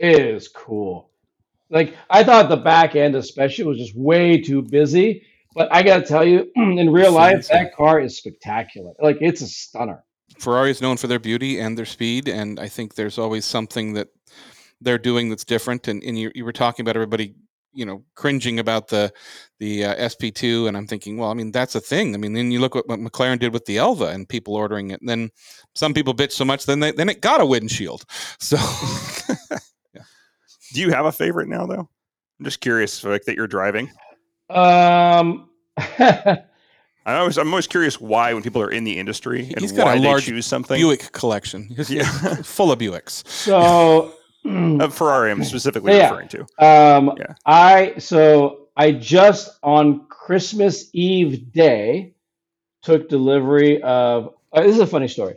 [0.00, 1.10] is cool.
[1.70, 5.22] Like I thought the back end especially was just way too busy,
[5.54, 8.92] but I got to tell you, in real life, that car is spectacular.
[9.00, 10.04] Like it's a stunner.
[10.38, 13.94] Ferrari is known for their beauty and their speed, and I think there's always something
[13.94, 14.08] that
[14.80, 15.88] they're doing that's different.
[15.88, 17.34] And, and you, you were talking about everybody,
[17.72, 19.12] you know, cringing about the
[19.58, 22.14] the uh, SP2, and I'm thinking, well, I mean, that's a thing.
[22.14, 24.90] I mean, then you look at what McLaren did with the Elva, and people ordering
[24.90, 25.00] it.
[25.00, 25.30] And then
[25.74, 28.04] some people bitch so much, then they, then it got a windshield.
[28.40, 28.56] So
[30.74, 31.88] Do you have a favorite now, though?
[32.38, 33.90] I'm just curious, like that you're driving.
[34.50, 35.48] Um,
[35.78, 36.36] I
[37.06, 39.84] always, I'm always curious why, when people are in the industry, and He's got a
[39.86, 40.78] why they large choose something.
[40.78, 42.04] Buick collection, He's- Yeah.
[42.42, 43.26] full of Buicks.
[43.28, 44.12] so
[44.48, 46.10] Uh, Ferrari, I'm specifically Yeah.
[46.10, 46.40] referring to.
[46.64, 47.34] Um, Yeah.
[47.46, 52.14] I so I just on Christmas Eve day
[52.82, 54.34] took delivery of.
[54.52, 55.34] Uh, this is a funny story.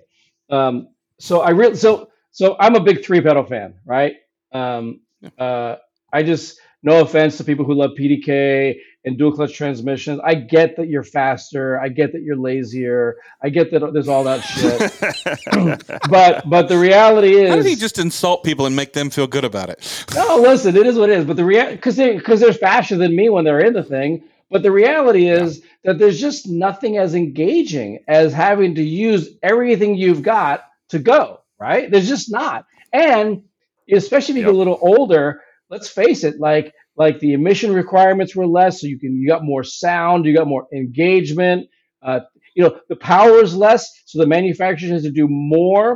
[0.50, 0.90] Um,
[1.20, 4.16] so I really so so I'm a big three pedal fan, right?
[4.54, 5.02] Um,
[5.38, 5.76] uh,
[6.14, 10.20] I just no offense to people who love PDK and dual clutch transmissions.
[10.24, 11.80] I get that you're faster.
[11.80, 13.18] I get that you're lazier.
[13.42, 15.80] I get that there's all that shit.
[16.10, 19.10] but but the reality is, How did he is just insult people and make them
[19.10, 20.06] feel good about it?
[20.14, 21.26] no, listen, it is what it is.
[21.26, 24.24] But the reality, because they because they're faster than me when they're in the thing.
[24.50, 29.96] But the reality is that there's just nothing as engaging as having to use everything
[29.96, 31.40] you've got to go.
[31.60, 31.90] Right?
[31.90, 32.66] There's just not.
[32.94, 33.44] And
[33.90, 36.74] especially if you get a little older, let's face it, like
[37.04, 40.48] like the emission requirements were less, so you can you got more sound, you got
[40.48, 41.68] more engagement.
[42.02, 42.22] Uh,
[42.56, 45.88] you know, the power is less, so the manufacturer has to do more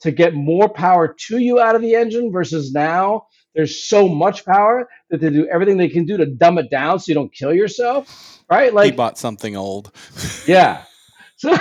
[0.00, 4.44] to get more power to you out of the engine versus now there's so much
[4.44, 7.32] power that they do everything they can do to dumb it down so you don't
[7.32, 9.92] kill yourself right Like he bought something old.
[10.46, 10.84] yeah
[11.36, 11.56] so,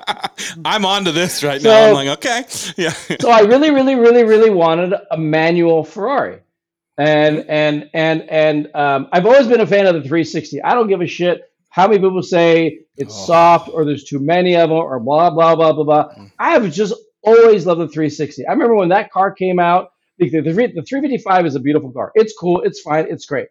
[0.64, 1.88] I'm on to this right So- now.
[1.88, 2.44] I'm like, okay,
[2.76, 2.92] yeah.
[3.20, 6.40] so i really really really really wanted a manual ferrari
[6.98, 10.88] and and and and um, i've always been a fan of the 360 i don't
[10.88, 13.26] give a shit how many people say it's Oh.
[13.26, 16.08] soft or there's too many of them or blah blah blah blah blah.
[16.14, 16.30] Mm.
[16.38, 20.30] i have just always loved the 360 i remember when that car came out the,
[20.30, 22.12] the, the 355 is a beautiful car.
[22.14, 22.60] It's cool.
[22.62, 23.06] It's fine.
[23.10, 23.48] It's great.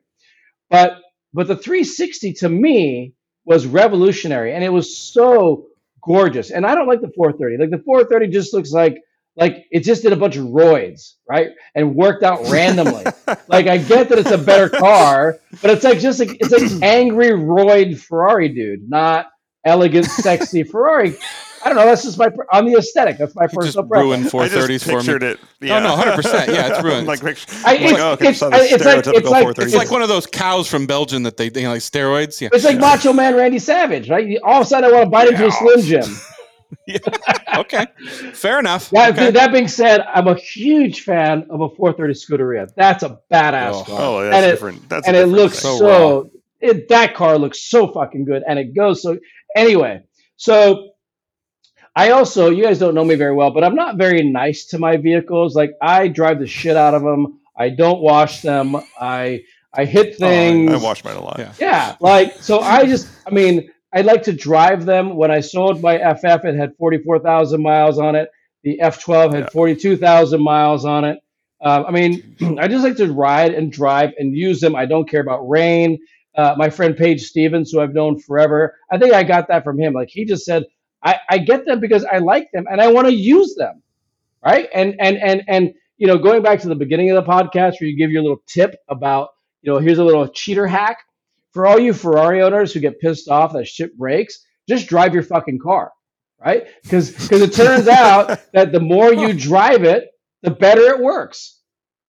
[0.70, 1.00] But
[1.34, 3.14] but the 360 to me
[3.46, 5.68] was revolutionary and it was so
[6.02, 6.52] gorgeous.
[6.52, 8.98] And i don't like the 430 like the 430 just looks like
[9.36, 13.03] like it just did a bunch of roids right and worked out randomly
[13.47, 16.71] like i get that it's a better car but it's like just like it's like
[16.84, 19.27] angry roid ferrari dude not
[19.65, 21.15] elegant sexy ferrari
[21.63, 23.88] i don't know that's just my per- on the aesthetic that's my He just personal
[23.88, 24.97] preference ruined I 430s just for me.
[24.97, 25.39] pictured it.
[25.63, 26.47] Oh, no, 100%.
[26.53, 27.07] Yeah, it's ruined.
[27.07, 29.43] like, picture, I- like, it's- oh, okay, it's- so the it's like- it's stereotypical like-
[29.43, 29.65] 430.
[29.67, 32.41] It's like one of those cows from Belgium that they, they like steroids.
[32.41, 32.49] Yeah.
[32.51, 35.29] it's like macho man randy savage right all of a sudden i want to bite
[35.29, 36.03] into a slim jim
[37.55, 37.86] Okay.
[38.34, 38.89] Fair enough.
[38.89, 39.30] That, Okay.
[39.32, 42.67] that being said, I'm a huge fan of a 430 Scuderia.
[42.76, 43.84] That's a badass Oh.
[43.84, 43.97] car.
[44.01, 44.89] Oh, that's and it, different.
[44.89, 45.59] That's a and it looks.
[45.59, 49.17] So so, it, that car looks so fucking good and it goes so
[49.55, 50.01] anyway.
[50.36, 50.89] So
[51.95, 54.80] I also, you guys don't know me very well, but I'm not very nice to
[54.80, 55.55] my vehicles.
[55.55, 57.39] Like I drive the shit out of them.
[57.55, 58.76] I don't wash them.
[58.99, 59.43] I
[59.76, 60.71] I hit Oh, I- things.
[60.74, 61.36] I, wash mine a lot.
[61.38, 61.53] Yeah.
[61.59, 62.59] Yeah, like so.
[62.61, 65.16] I just, I mean, I like to drive them.
[65.16, 68.30] When I sold my FF, it had forty-four thousand miles on it.
[68.64, 69.50] The F12 had Yeah.
[69.50, 71.20] forty-two thousand miles on it.
[71.62, 74.76] Uh, I mean, I just like to ride and drive and use them.
[74.76, 76.00] I don't care about rain.
[76.36, 79.80] Uh, my friend Paige Stevens, who I've known forever, I think I got that from
[79.80, 79.94] him.
[79.94, 80.64] Like he just said,
[81.04, 83.84] I, I get them because I like them and I want to use them,
[84.44, 84.68] right?
[84.74, 87.88] And and and and you know, going back to the beginning of the podcast where
[87.88, 89.30] you give your little tip about,
[89.62, 90.98] you know, here's a little cheater hack
[91.54, 94.45] for all you Ferrari owners who get pissed off that shit breaks.
[94.68, 95.91] Just drive your fucking car,
[96.43, 96.68] right?
[96.84, 100.10] Because because it turns out that the more you drive it,
[100.41, 101.60] the better it works.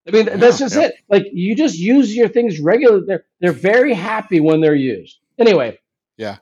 [0.06, 0.94] I mean, that's just it.
[1.08, 3.04] Like you just use your things regularly.
[3.06, 5.18] They're they're very happy when they're used.
[5.38, 5.78] Anyway.
[6.16, 6.36] Yeah.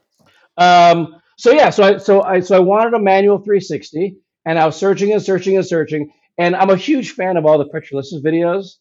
[0.56, 1.16] Um.
[1.38, 1.70] So yeah.
[1.70, 5.22] So I so I so I wanted a manual 360, and I was searching and
[5.22, 8.76] searching and searching, and I'm a huge fan of all the Petrolicious videos.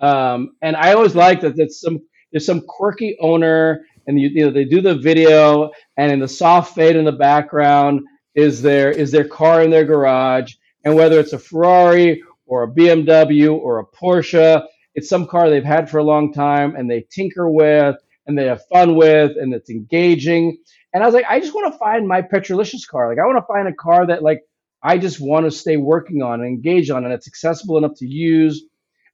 [0.00, 0.56] Um.
[0.60, 1.56] And I always like that.
[1.56, 2.00] That's some
[2.34, 6.28] there's some quirky owner, and you, you know they do the video, and in the
[6.28, 8.02] soft fade in the background
[8.34, 10.54] is their is their car in their garage,
[10.84, 14.66] and whether it's a Ferrari or a BMW or a Porsche.
[14.96, 18.46] It's some car they've had for a long time and they tinker with and they
[18.46, 20.56] have fun with and it's engaging.
[20.92, 23.08] And I was like, I just want to find my Petrolicious car.
[23.08, 24.42] Like, I want to find a car that like
[24.84, 28.06] I just want to stay working on and engage on, and it's accessible enough to
[28.06, 28.64] use.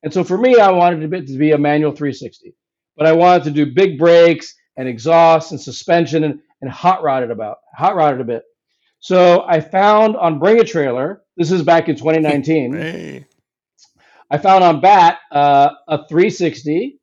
[0.02, 2.54] And so for me, I wanted it to be a manual 360,
[3.00, 7.22] but I wanted to do big brakes and exhaust and suspension and, and hot rod
[7.22, 8.42] it about hot rod it a bit.
[8.98, 11.22] So I found on Bring a Trailer.
[11.34, 12.74] This is back in 2019.
[12.76, 13.26] Hey.
[14.30, 17.00] I found on BaT uh, a 360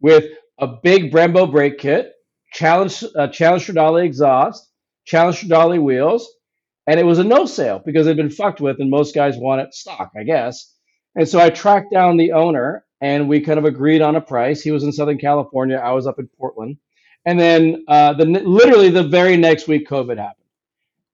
[0.00, 0.24] with
[0.60, 2.12] a big Brembo brake kit,
[2.52, 4.70] Challenge uh, Challenge Stradale exhaust,
[5.04, 6.32] Challenge Stradale wheels,
[6.86, 9.36] and it was a no sale because it had been fucked with, and most guys
[9.36, 10.74] want it stock, I guess.
[11.16, 14.62] And so I tracked down the owner, and we kind of agreed on a price.
[14.62, 16.76] He was in Southern California, I was up in Portland,
[17.24, 20.46] and then uh, the literally the very next week, COVID happened,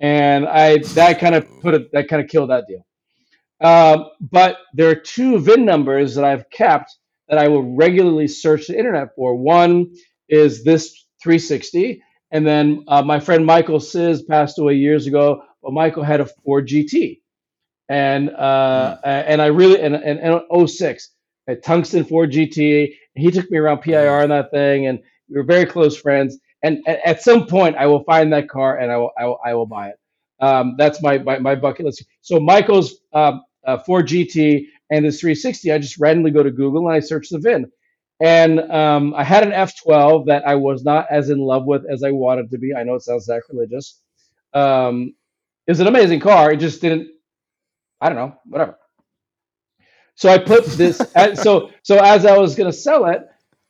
[0.00, 2.86] and I that kind of put it that kind of killed that deal.
[3.60, 6.94] Um, but there are two VIN numbers that I've kept
[7.28, 9.34] that I will regularly search the internet for.
[9.34, 9.94] One
[10.28, 15.72] is this 360, and then uh, my friend Michael Siz passed away years ago, but
[15.72, 17.20] Michael had a Ford GT,
[17.88, 21.10] and uh, and I really and and, and 06.
[21.48, 22.94] A tungsten Ford GT.
[23.14, 26.38] He took me around PIR on that thing, and we were very close friends.
[26.62, 29.38] And at, at some point, I will find that car and I will I will,
[29.46, 29.96] I will buy it.
[30.40, 32.04] Um, that's my, my my bucket list.
[32.22, 36.88] So Michael's um, uh, Ford GT and this 360, I just randomly go to Google
[36.88, 37.70] and I search the VIN.
[38.20, 42.02] And um, I had an F12 that I was not as in love with as
[42.02, 42.74] I wanted to be.
[42.74, 44.00] I know it sounds sacrilegious.
[44.54, 45.14] Um,
[45.66, 46.52] it was an amazing car.
[46.52, 47.08] It just didn't.
[48.00, 48.36] I don't know.
[48.46, 48.78] Whatever.
[50.16, 50.98] So I put this.
[51.34, 53.22] so so as I was going to sell it,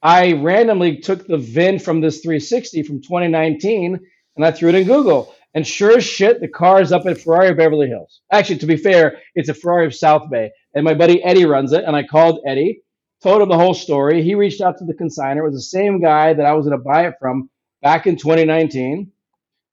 [0.03, 4.01] I randomly took the VIN from this 360 from 2019
[4.37, 5.35] and I threw it in Google.
[5.55, 8.21] And sure as shit, the car is up at Ferrari of Beverly Hills.
[8.31, 10.51] Actually, to be fair, it's a Ferrari of South Bay.
[10.75, 11.85] And my buddy Eddie runs it.
[11.85, 12.83] And I called Eddie,
[13.23, 14.23] told him the whole story.
[14.23, 15.39] He reached out to the consigner.
[15.39, 17.49] It was the same guy that I was going to buy it from
[17.81, 19.11] back in 2019.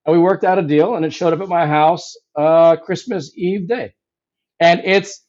[0.05, 3.34] And we worked out a deal and it showed up at my house uh, Christmas
[3.36, 3.93] Eve day.
[4.59, 5.21] And it's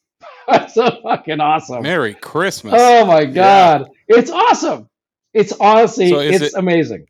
[0.69, 1.83] so fucking awesome.
[1.83, 2.73] Merry Christmas.
[2.77, 3.89] Oh my God.
[4.07, 4.89] It's awesome.
[5.33, 7.07] It's honestly, So it's it- amazing.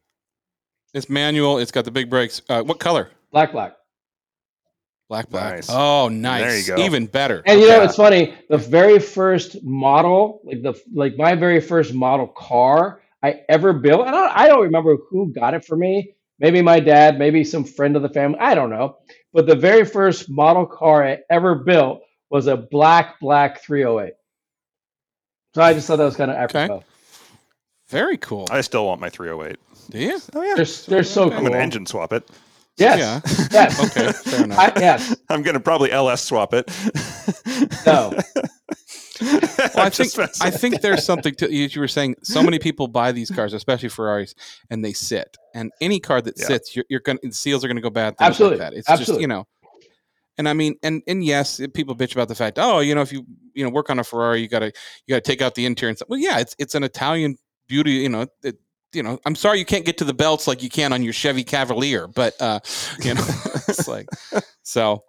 [0.93, 1.57] It's manual.
[1.57, 2.41] It's got the big brakes.
[2.47, 3.09] Uh, what color?
[3.31, 3.73] Black, black.
[5.09, 5.55] Black, black.
[5.55, 5.67] Nice.
[5.69, 6.41] Oh, nice.
[6.41, 6.83] There you go.
[6.85, 7.43] Even better.
[7.45, 7.85] And you know, Okay.
[7.85, 8.33] it's funny.
[8.49, 14.07] The very first model, like the like my very first model car I ever built,
[14.07, 16.15] and I, I don't remember who got it for me.
[16.39, 18.39] Maybe my dad, maybe some friend of the family.
[18.39, 18.97] I don't know.
[19.31, 24.13] But the very first model car I ever built was a black, black 308.
[25.53, 26.63] So I just thought that was kind of Okay.
[26.65, 26.83] apropos.
[27.89, 28.47] Very cool.
[28.51, 29.57] I still want my 308.
[29.91, 30.19] Do you?
[30.33, 31.33] Oh yeah, They're, they're so cool.
[31.33, 31.49] I'm cool.
[31.51, 32.27] gonna engine swap it.
[32.77, 32.99] Yes.
[32.99, 33.47] Yeah.
[33.51, 33.79] Yes.
[33.97, 34.11] Okay.
[34.11, 34.57] Fair enough.
[34.59, 35.15] I, yes.
[35.29, 36.69] I'm gonna probably LS swap it.
[37.85, 38.17] No.
[39.21, 40.11] Well, I think.
[40.41, 42.15] I think there's something to you you were saying.
[42.21, 44.35] So many people buy these cars, especially Ferraris,
[44.69, 45.37] and they sit.
[45.53, 46.47] And any car that Yeah.
[46.47, 48.15] sits, you're, you're going to seals are going to go bad.
[48.19, 48.57] Absolutely.
[48.59, 48.77] like that.
[48.77, 49.21] It's just Absolutely.
[49.23, 49.47] you know.
[50.37, 53.11] And I mean, and and yes, people bitch about the fact, oh, you know, if
[53.11, 55.89] you you know work on a Ferrari, you gotta you gotta take out the interior
[55.89, 56.09] and stuff.
[56.09, 57.91] Well, yeah, it's it's an Italian beauty.
[57.91, 58.57] You know, it,
[58.93, 59.19] you know.
[59.25, 62.07] I'm sorry you can't get to the belts like you can on your Chevy Cavalier,
[62.07, 62.59] but uh,
[63.01, 63.25] you know,
[63.67, 64.07] it's like
[64.63, 65.03] so.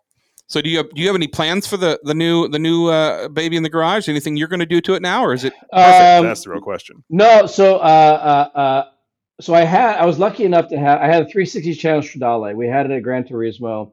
[0.49, 2.87] So do you have, do you have any plans for the the new the new
[2.87, 4.09] uh, baby in the garage?
[4.09, 6.61] Anything you're going to do to it now, or is it Um, That's the real
[6.61, 7.03] question.
[7.11, 8.85] No, so uh, uh, uh,
[9.41, 12.55] so I had I was lucky enough to have I had a 360 Challenge Stradale.
[12.55, 13.91] We had it at Gran Turismo,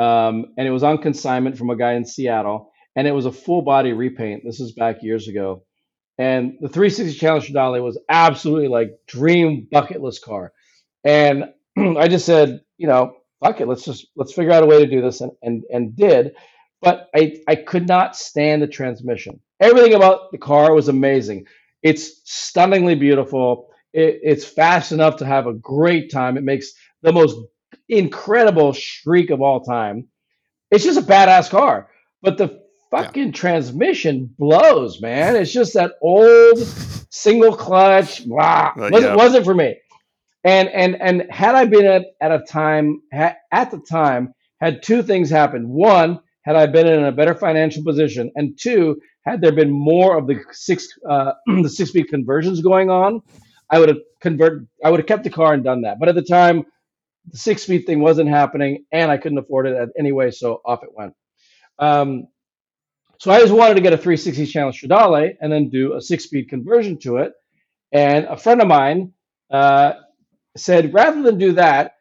[0.00, 3.32] um, and it was on consignment from a guy in Seattle, and it was a
[3.32, 4.42] full body repaint.
[4.46, 5.64] This is back years ago,
[6.18, 10.52] and the 360 Challenge Stradale was absolutely like dream bucket list car,
[11.04, 11.44] and
[11.78, 14.90] I just said, you know, fuck it, let's just let's figure out a way to
[14.90, 16.32] do this, and and and did,
[16.82, 19.40] but I I could not stand the transmission.
[19.60, 21.46] Everything about the car was amazing.
[21.82, 23.68] It's stunningly beautiful.
[23.92, 26.38] It, it's fast enough to have a great time.
[26.38, 26.72] It makes
[27.02, 27.36] the most
[27.90, 30.08] incredible shriek of all time.
[30.70, 31.88] It's just a badass car.
[32.22, 35.36] But the fucking transmission blows, man.
[35.36, 36.58] It's just that old
[37.10, 38.26] single clutch.
[38.26, 38.72] Blah.
[38.76, 39.14] Uh, wasn't, yeah.
[39.16, 39.76] wasn't for me.
[40.44, 44.82] And and and had I been at, at a time ha, at the time had
[44.82, 45.68] two things happened.
[45.68, 50.16] One, had I been in a better financial position, and two, had there been more
[50.16, 53.20] of the six uh, the six speed conversions going on,
[53.68, 54.66] I would have converted.
[54.82, 55.98] I would have kept the car and done that.
[55.98, 56.64] But at the time,
[57.30, 60.90] the six speed thing wasn't happening, and I couldn't afford it anyway, so off it
[60.94, 61.14] went.
[61.78, 62.28] Um,
[63.20, 66.24] so I just wanted to get a 360 Challenge Stradale and then do a six
[66.24, 67.32] speed conversion to it.
[67.92, 69.12] And a friend of mine
[69.50, 69.94] uh,
[70.56, 71.92] said, rather than do that,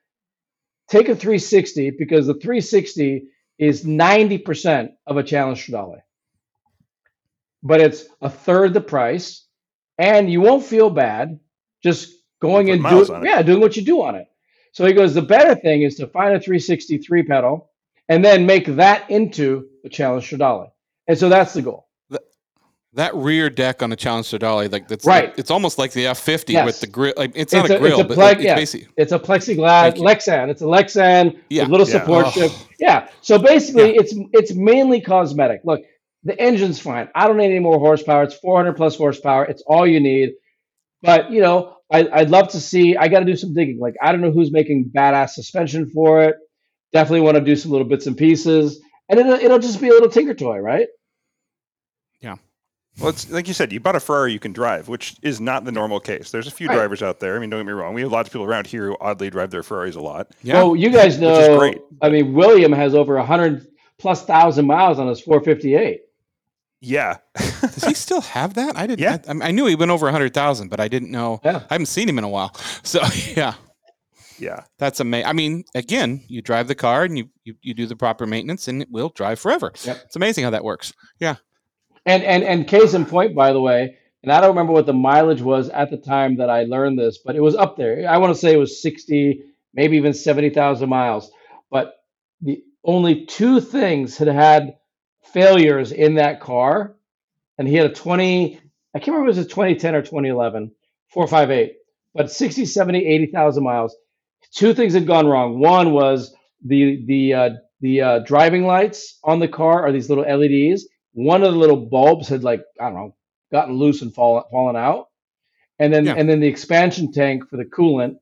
[0.89, 3.23] take a 360 because the 360
[3.57, 6.01] is 90% of a challenge Stradale.
[7.61, 9.45] But it's a third the price,
[9.97, 11.39] and you won't feel bad
[11.83, 13.29] just going and miles do on it.
[13.29, 14.27] yeah, doing what you do on it.
[14.71, 17.69] So he goes, the better thing is to find a 363 pedal
[18.07, 20.71] and then make that into a challenge Stradale.
[21.07, 21.85] And so that's the goal.
[22.93, 24.71] that rear deck on a Challenge Stradale?
[24.71, 25.31] Like that's Right.
[25.37, 26.65] it's almost like the F50 Yes.
[26.65, 27.13] with the grill.
[27.17, 28.55] Like it's, It's not a- a, it's grill, a but plug- it's yeah.
[28.55, 30.49] basically It's a plexiglass Lexan.
[30.49, 31.63] It's a Lexan Yeah.
[31.63, 31.99] with little Yeah.
[31.99, 32.29] support Oh.
[32.31, 32.51] strip.
[32.79, 33.07] Yeah.
[33.21, 35.61] So basically, it's it's mainly cosmetic.
[35.63, 35.81] Look,
[36.23, 37.09] the engine's fine.
[37.13, 38.23] I don't need any more horsepower.
[38.23, 39.45] It's 400 plus horsepower.
[39.45, 40.31] It's all you need.
[41.03, 42.95] But you know, I, I'd love to see.
[42.95, 43.79] I got to do some digging.
[43.79, 46.35] Like I don't know who's making badass suspension for it.
[46.93, 48.79] Definitely want to do some little bits and pieces,
[49.09, 50.87] and it'll it'll just be a little tinker toy, right?
[52.21, 52.35] Yeah.
[52.99, 55.63] Well, it's like you said, you bought a Ferrari you can drive, which is not
[55.63, 56.31] the normal case.
[56.31, 56.75] There's a few Right.
[56.75, 57.35] drivers out there.
[57.35, 57.93] I mean, don't get me wrong.
[57.93, 60.31] We have lots of people around here who oddly drive their Ferraris a lot.
[60.43, 60.55] yeah.
[60.55, 61.57] Well, you guys is know.
[61.57, 61.77] great.
[62.01, 63.67] I mean, William has over 100
[63.99, 66.01] plus thousand miles on his 458.
[66.81, 68.77] Yeah, Does he still have that?
[68.77, 68.99] I didn't.
[68.99, 69.17] Yeah.
[69.27, 71.41] I, I knew he went over a hundred thousand, but I didn't know.
[71.43, 71.63] Yeah.
[71.69, 72.55] I haven't seen him in a while.
[72.83, 73.01] So
[73.35, 73.55] yeah,
[74.37, 74.63] yeah.
[74.77, 75.27] that's amazing.
[75.27, 78.67] I mean, again, you drive the car and you, you you do the proper maintenance,
[78.69, 79.73] and it will drive forever.
[79.83, 80.01] Yep.
[80.05, 80.93] It's amazing how that works.
[81.19, 81.35] Yeah.
[82.05, 84.93] And and and case in point, by the way, and I don't remember what the
[84.93, 88.09] mileage was at the time that I learned this, but it was up there.
[88.09, 91.29] I want to say it was sixty, maybe even seventy thousand miles.
[91.69, 91.95] But
[92.41, 94.75] the only two things had had
[95.33, 96.95] failures in that car,
[97.57, 98.59] and he had a twenty.
[98.95, 100.71] I can't remember if it was a 2010 or 2011,
[101.13, 101.73] 458,
[102.15, 103.95] but 60, 70, 80,000 miles.
[104.55, 105.59] Two things had gone wrong.
[105.59, 106.33] One was
[106.65, 107.49] the the uh,
[107.81, 110.87] the uh, driving lights on the car are these little LEDs.
[111.13, 113.15] One of the little bulbs had like I don't know
[113.51, 115.07] gotten loose and fallen fallen out,
[115.77, 116.15] and then Yeah.
[116.17, 118.17] and then the expansion tank for the coolant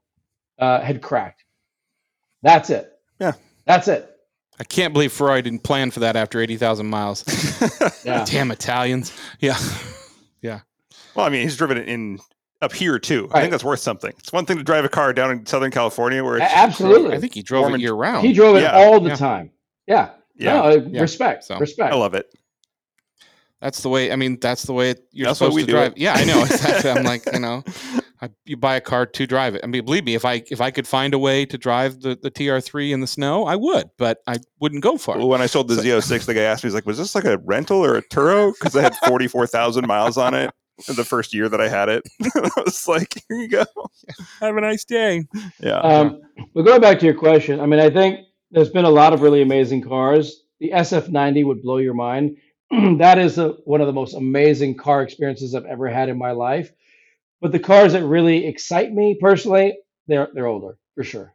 [0.59, 1.43] uh, had cracked.
[2.43, 2.91] That's it.
[3.19, 3.33] Yeah.
[3.65, 4.09] that's it.
[4.59, 7.23] I can't believe Ferrari didn't plan for that after 80,000 miles.
[8.03, 9.11] Yeah, Damn Italians.
[9.39, 9.57] Yeah.
[10.41, 10.59] Yeah.
[11.15, 12.19] Well, I mean, he's driven it in
[12.61, 13.27] up here too.
[13.33, 14.13] I think that's worth something.
[14.19, 17.15] It's one thing to drive a car down in Southern California where it's absolutely.
[17.15, 18.25] I think he drove it and- year round.
[18.25, 18.73] he drove it Yeah.
[18.77, 19.15] all the Yeah.
[19.15, 19.51] time.
[19.87, 21.01] Yeah, Yeah, No, uh, Yeah.
[21.01, 21.91] respect, So, respect.
[21.91, 22.27] I love it.
[23.61, 24.11] That's the way.
[24.11, 25.91] I mean, that's the way it, you're That's why supposed we to do drive.
[25.93, 25.97] it.
[25.97, 26.43] Yeah, I know.
[26.43, 26.91] Exactly.
[26.91, 27.63] I'm like, you know,
[28.21, 29.61] I, you buy a car to drive it.
[29.63, 32.17] I mean, believe me, if I if I could find a way to drive the,
[32.21, 35.19] the TR3 in the snow, I would, but I wouldn't go for it.
[35.19, 37.15] Well, when I sold the So- Z06, the guy asked me, he's like, was this
[37.15, 38.53] like a rental or a Turo?
[38.53, 40.51] Because I had 44,000 miles on it
[40.87, 42.07] the first year that I had it.
[42.35, 43.65] I was like, here you go.
[44.39, 45.25] Have a nice day.
[45.59, 45.79] Yeah.
[45.79, 46.21] Um,
[46.53, 48.19] but going back to your question, I mean, I think
[48.51, 50.43] there's been a lot of really amazing cars.
[50.59, 52.37] The SF90 would blow your mind.
[52.97, 56.31] that is a, one of the most amazing car experiences I've ever had in my
[56.31, 56.71] life.
[57.41, 59.77] But the cars that really excite me personally,
[60.07, 61.33] they're they're older for sure.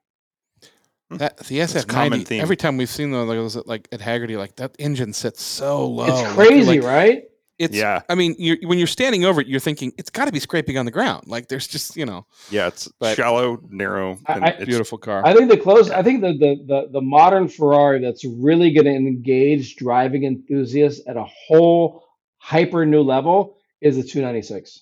[1.10, 1.16] Hmm.
[1.18, 2.26] That the That's a common SF90.
[2.26, 2.40] theme.
[2.40, 6.06] Every time we've seen those, like at Hagerty, like that engine sits so low.
[6.06, 7.22] it's crazy, like, right?
[7.58, 7.76] It's.
[7.76, 8.00] Yeah.
[8.08, 10.78] I mean, you're, when you're standing over it, you're thinking it's got to be scraping
[10.78, 11.28] on the ground.
[11.28, 12.66] Like there's just you know, yeah.
[12.68, 14.18] It's but- shallow, narrow.
[14.26, 15.22] I- and I- it's- beautiful car.
[15.24, 15.90] I think the close.
[15.90, 21.02] I think the the the, the modern Ferrari that's really going to engage driving enthusiasts
[21.06, 22.02] at a whole
[22.38, 24.80] hyper new level is the 296.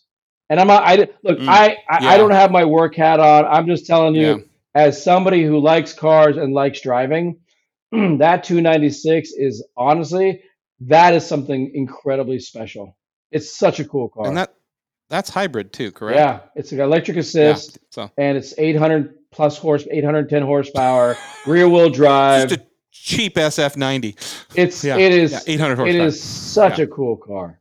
[0.51, 0.83] And I'm not.
[0.85, 1.39] I look.
[1.39, 2.09] Mm, I I, yeah.
[2.11, 3.47] I don't have my work hat on.
[3.47, 4.37] I'm just telling you, Yeah.
[4.75, 7.39] as somebody who likes cars and likes driving,
[7.93, 10.43] that 296 is honestly
[10.81, 12.97] that is something incredibly special.
[13.31, 14.27] It's such a cool car.
[14.27, 14.55] and that
[15.09, 16.19] that's hybrid too, correct?
[16.19, 17.21] yeah, it's got electric Yeah.
[17.21, 22.49] assist So and it's 800 plus horse, 810 horsepower, rear wheel drive.
[22.49, 24.17] just a cheap SF90.
[24.57, 26.07] It's Yeah, it is yeah, 800 it horsepower.
[26.07, 26.85] is such Yeah.
[26.85, 27.61] a cool car.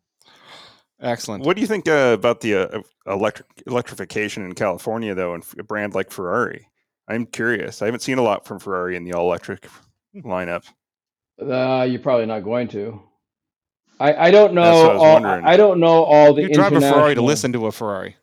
[1.01, 1.45] Excellent.
[1.45, 5.63] What do you think uh, about the uh, electric electrification in California, though, and a
[5.63, 6.67] brand like Ferrari?
[7.07, 7.81] I'm curious.
[7.81, 9.67] I haven't seen a lot from Ferrari in the all electric
[10.15, 10.65] lineup.
[11.41, 13.01] Uh, you're probably not going to.
[13.99, 14.61] I, I don't know.
[14.63, 15.45] That's what I was all, wondering.
[15.45, 18.15] I don't know all the You drive a Ferrari to international- listen to a Ferrari.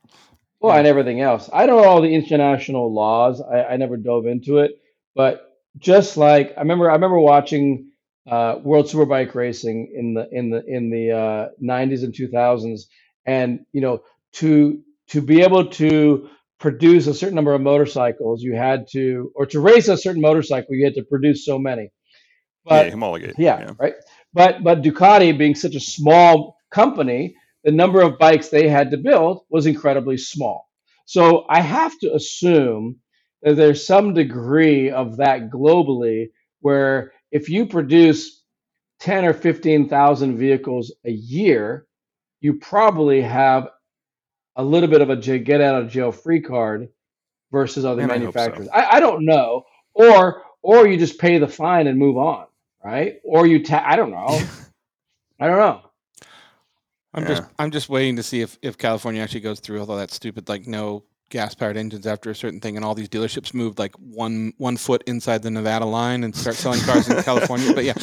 [0.61, 1.51] Well, and everything else.
[1.53, 3.43] I don't know all the international laws.
[3.43, 4.73] I, I never dove into it,
[5.15, 7.91] but just like I remember, I remember watching
[8.27, 12.83] uh, World Superbike racing in the in the in the uh, 90s and 2000s,
[13.25, 14.03] and you know
[14.35, 19.47] to to be able to produce a certain number of motorcycles, you had to, or
[19.47, 21.91] to race a certain motorcycle, you had to produce so many.
[22.65, 23.35] But yeah, homologate.
[23.39, 23.95] yeah, right.
[24.33, 28.97] But but Ducati being such a small company, the number of bikes they had to
[28.97, 30.69] build was incredibly small.
[31.07, 32.97] So I have to assume
[33.43, 36.27] that there's some degree of that globally
[36.61, 38.43] where if you produce
[39.01, 41.87] 10 or 15,000 vehicles a year,
[42.41, 43.69] you probably have
[44.57, 46.89] a little bit of a get out of jail free card
[47.53, 48.21] versus other Man, I so.
[48.21, 48.69] manufacturers.
[48.73, 49.65] I, I don't know.
[49.95, 52.47] Or or you just pay the fine and move on,
[52.85, 53.17] right?
[53.25, 54.41] Or you ta- I don't know.
[55.41, 55.83] I don't know.
[57.15, 60.11] I'm just I'm just waiting to see if, if California actually goes through all that
[60.11, 63.79] stupid like no gas powered engines after a certain thing and all these dealerships moved
[63.79, 67.73] like one one foot inside the Nevada line and start selling cars in California.
[67.75, 67.95] But yeah.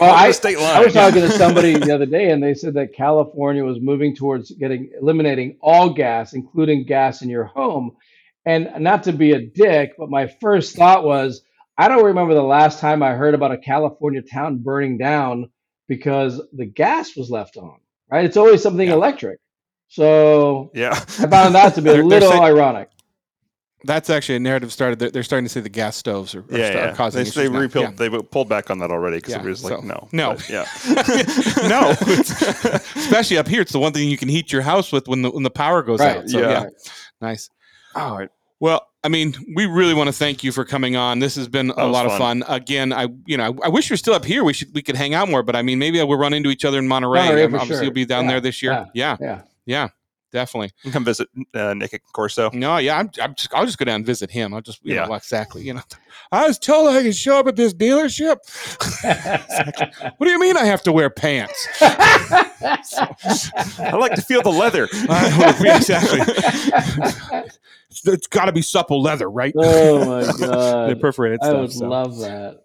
[0.00, 2.94] Well, I- state I was talking to somebody the other day, and they said that
[2.94, 7.96] California was moving towards getting eliminating all gas, including gas in your home.
[8.44, 11.42] And not to be a dick, but my first thought was,
[11.78, 15.50] I don't remember the last time I heard about a California town burning down
[15.88, 17.78] because the gas was left on.
[18.10, 18.24] Right?
[18.24, 18.94] It's always something Yeah.
[18.94, 19.40] electric.
[19.88, 20.90] So Yeah.
[20.92, 22.90] I found that to be a They're- they're little saying- ironic.
[23.84, 24.98] That's actually a narrative started.
[24.98, 26.90] They're, they're starting to say the gas stoves are, are, Yeah, sta- yeah.
[26.90, 28.08] are causing They, issues they repealed, Yeah.
[28.08, 30.34] they pulled back on that already because Yeah, it was like so- no, no.
[30.34, 30.64] but yeah,
[31.68, 31.90] no,
[32.96, 35.30] especially up here, it's the one thing you can heat your house with when the
[35.30, 36.16] when the power goes Right.
[36.16, 36.28] out.
[36.28, 36.48] So, Yeah.
[36.50, 36.66] yeah,
[37.20, 37.48] nice.
[37.94, 38.28] All right.
[38.58, 41.20] Well, I mean, we really want to thank you for coming on.
[41.20, 42.42] This has been a That was lot of fun.
[42.42, 42.56] fun.
[42.56, 44.42] Again, I you know I, I wish you're still up here.
[44.42, 46.64] We should we could hang out more, but I mean, maybe we'll run into each
[46.64, 47.20] other in Monterey.
[47.20, 47.84] Monterey, for Obviously, sure.
[47.84, 48.72] you'll be down Yeah, there this year.
[48.72, 49.16] Yeah, Yeah.
[49.20, 49.42] yeah.
[50.32, 50.66] Definitely.
[50.78, 52.50] You can come visit uh, Nick at Corso.
[52.52, 54.52] No, yeah, I'm, I'm just, I'll just go down and visit him.
[54.54, 55.06] I'll just, you Yeah.
[55.06, 55.62] know, exactly.
[55.62, 55.82] You know,
[56.32, 58.36] I was told I could show up at this dealership.
[60.18, 61.68] What do you mean I have to wear pants?
[61.80, 64.88] I like to feel the leather.
[65.08, 66.20] Yeah, exactly.
[67.90, 69.52] It's, it's got to be supple leather, right?
[69.56, 71.00] oh my the god.
[71.00, 71.60] perforated I stuff.
[71.60, 71.88] would so.
[71.88, 72.64] love that.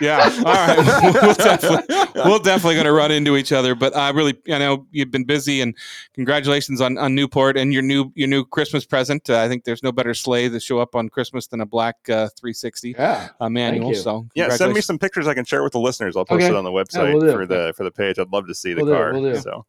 [0.00, 0.18] Yeah.
[0.38, 1.12] All right.
[1.22, 3.74] we'll definitely, we'll definitely going to run into each other.
[3.74, 5.76] But I really, I know you've been busy, and
[6.14, 9.30] congratulations on, on Newport and your new your new Christmas present.
[9.30, 11.96] Uh, I think there's no better sleigh to show up on Christmas than a black
[12.08, 13.28] uh, 360 Yeah.
[13.40, 13.90] uh, manual.
[13.90, 13.94] you.
[13.94, 16.16] So Yeah, send me some pictures I can share with the listeners.
[16.16, 16.52] I'll post Okay.
[16.52, 18.18] it on the website we'll for the for the page.
[18.18, 19.12] I'd love to see the We'll do, car.
[19.12, 19.40] we'll do.
[19.40, 19.64] So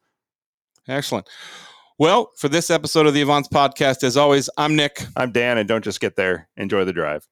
[0.88, 1.30] Excellent.
[2.00, 5.06] Well, for this episode of the Avants podcast, as always, I'm Nick.
[5.16, 6.50] I'm Dan, and don't just get there.
[6.58, 7.28] Enjoy the drive.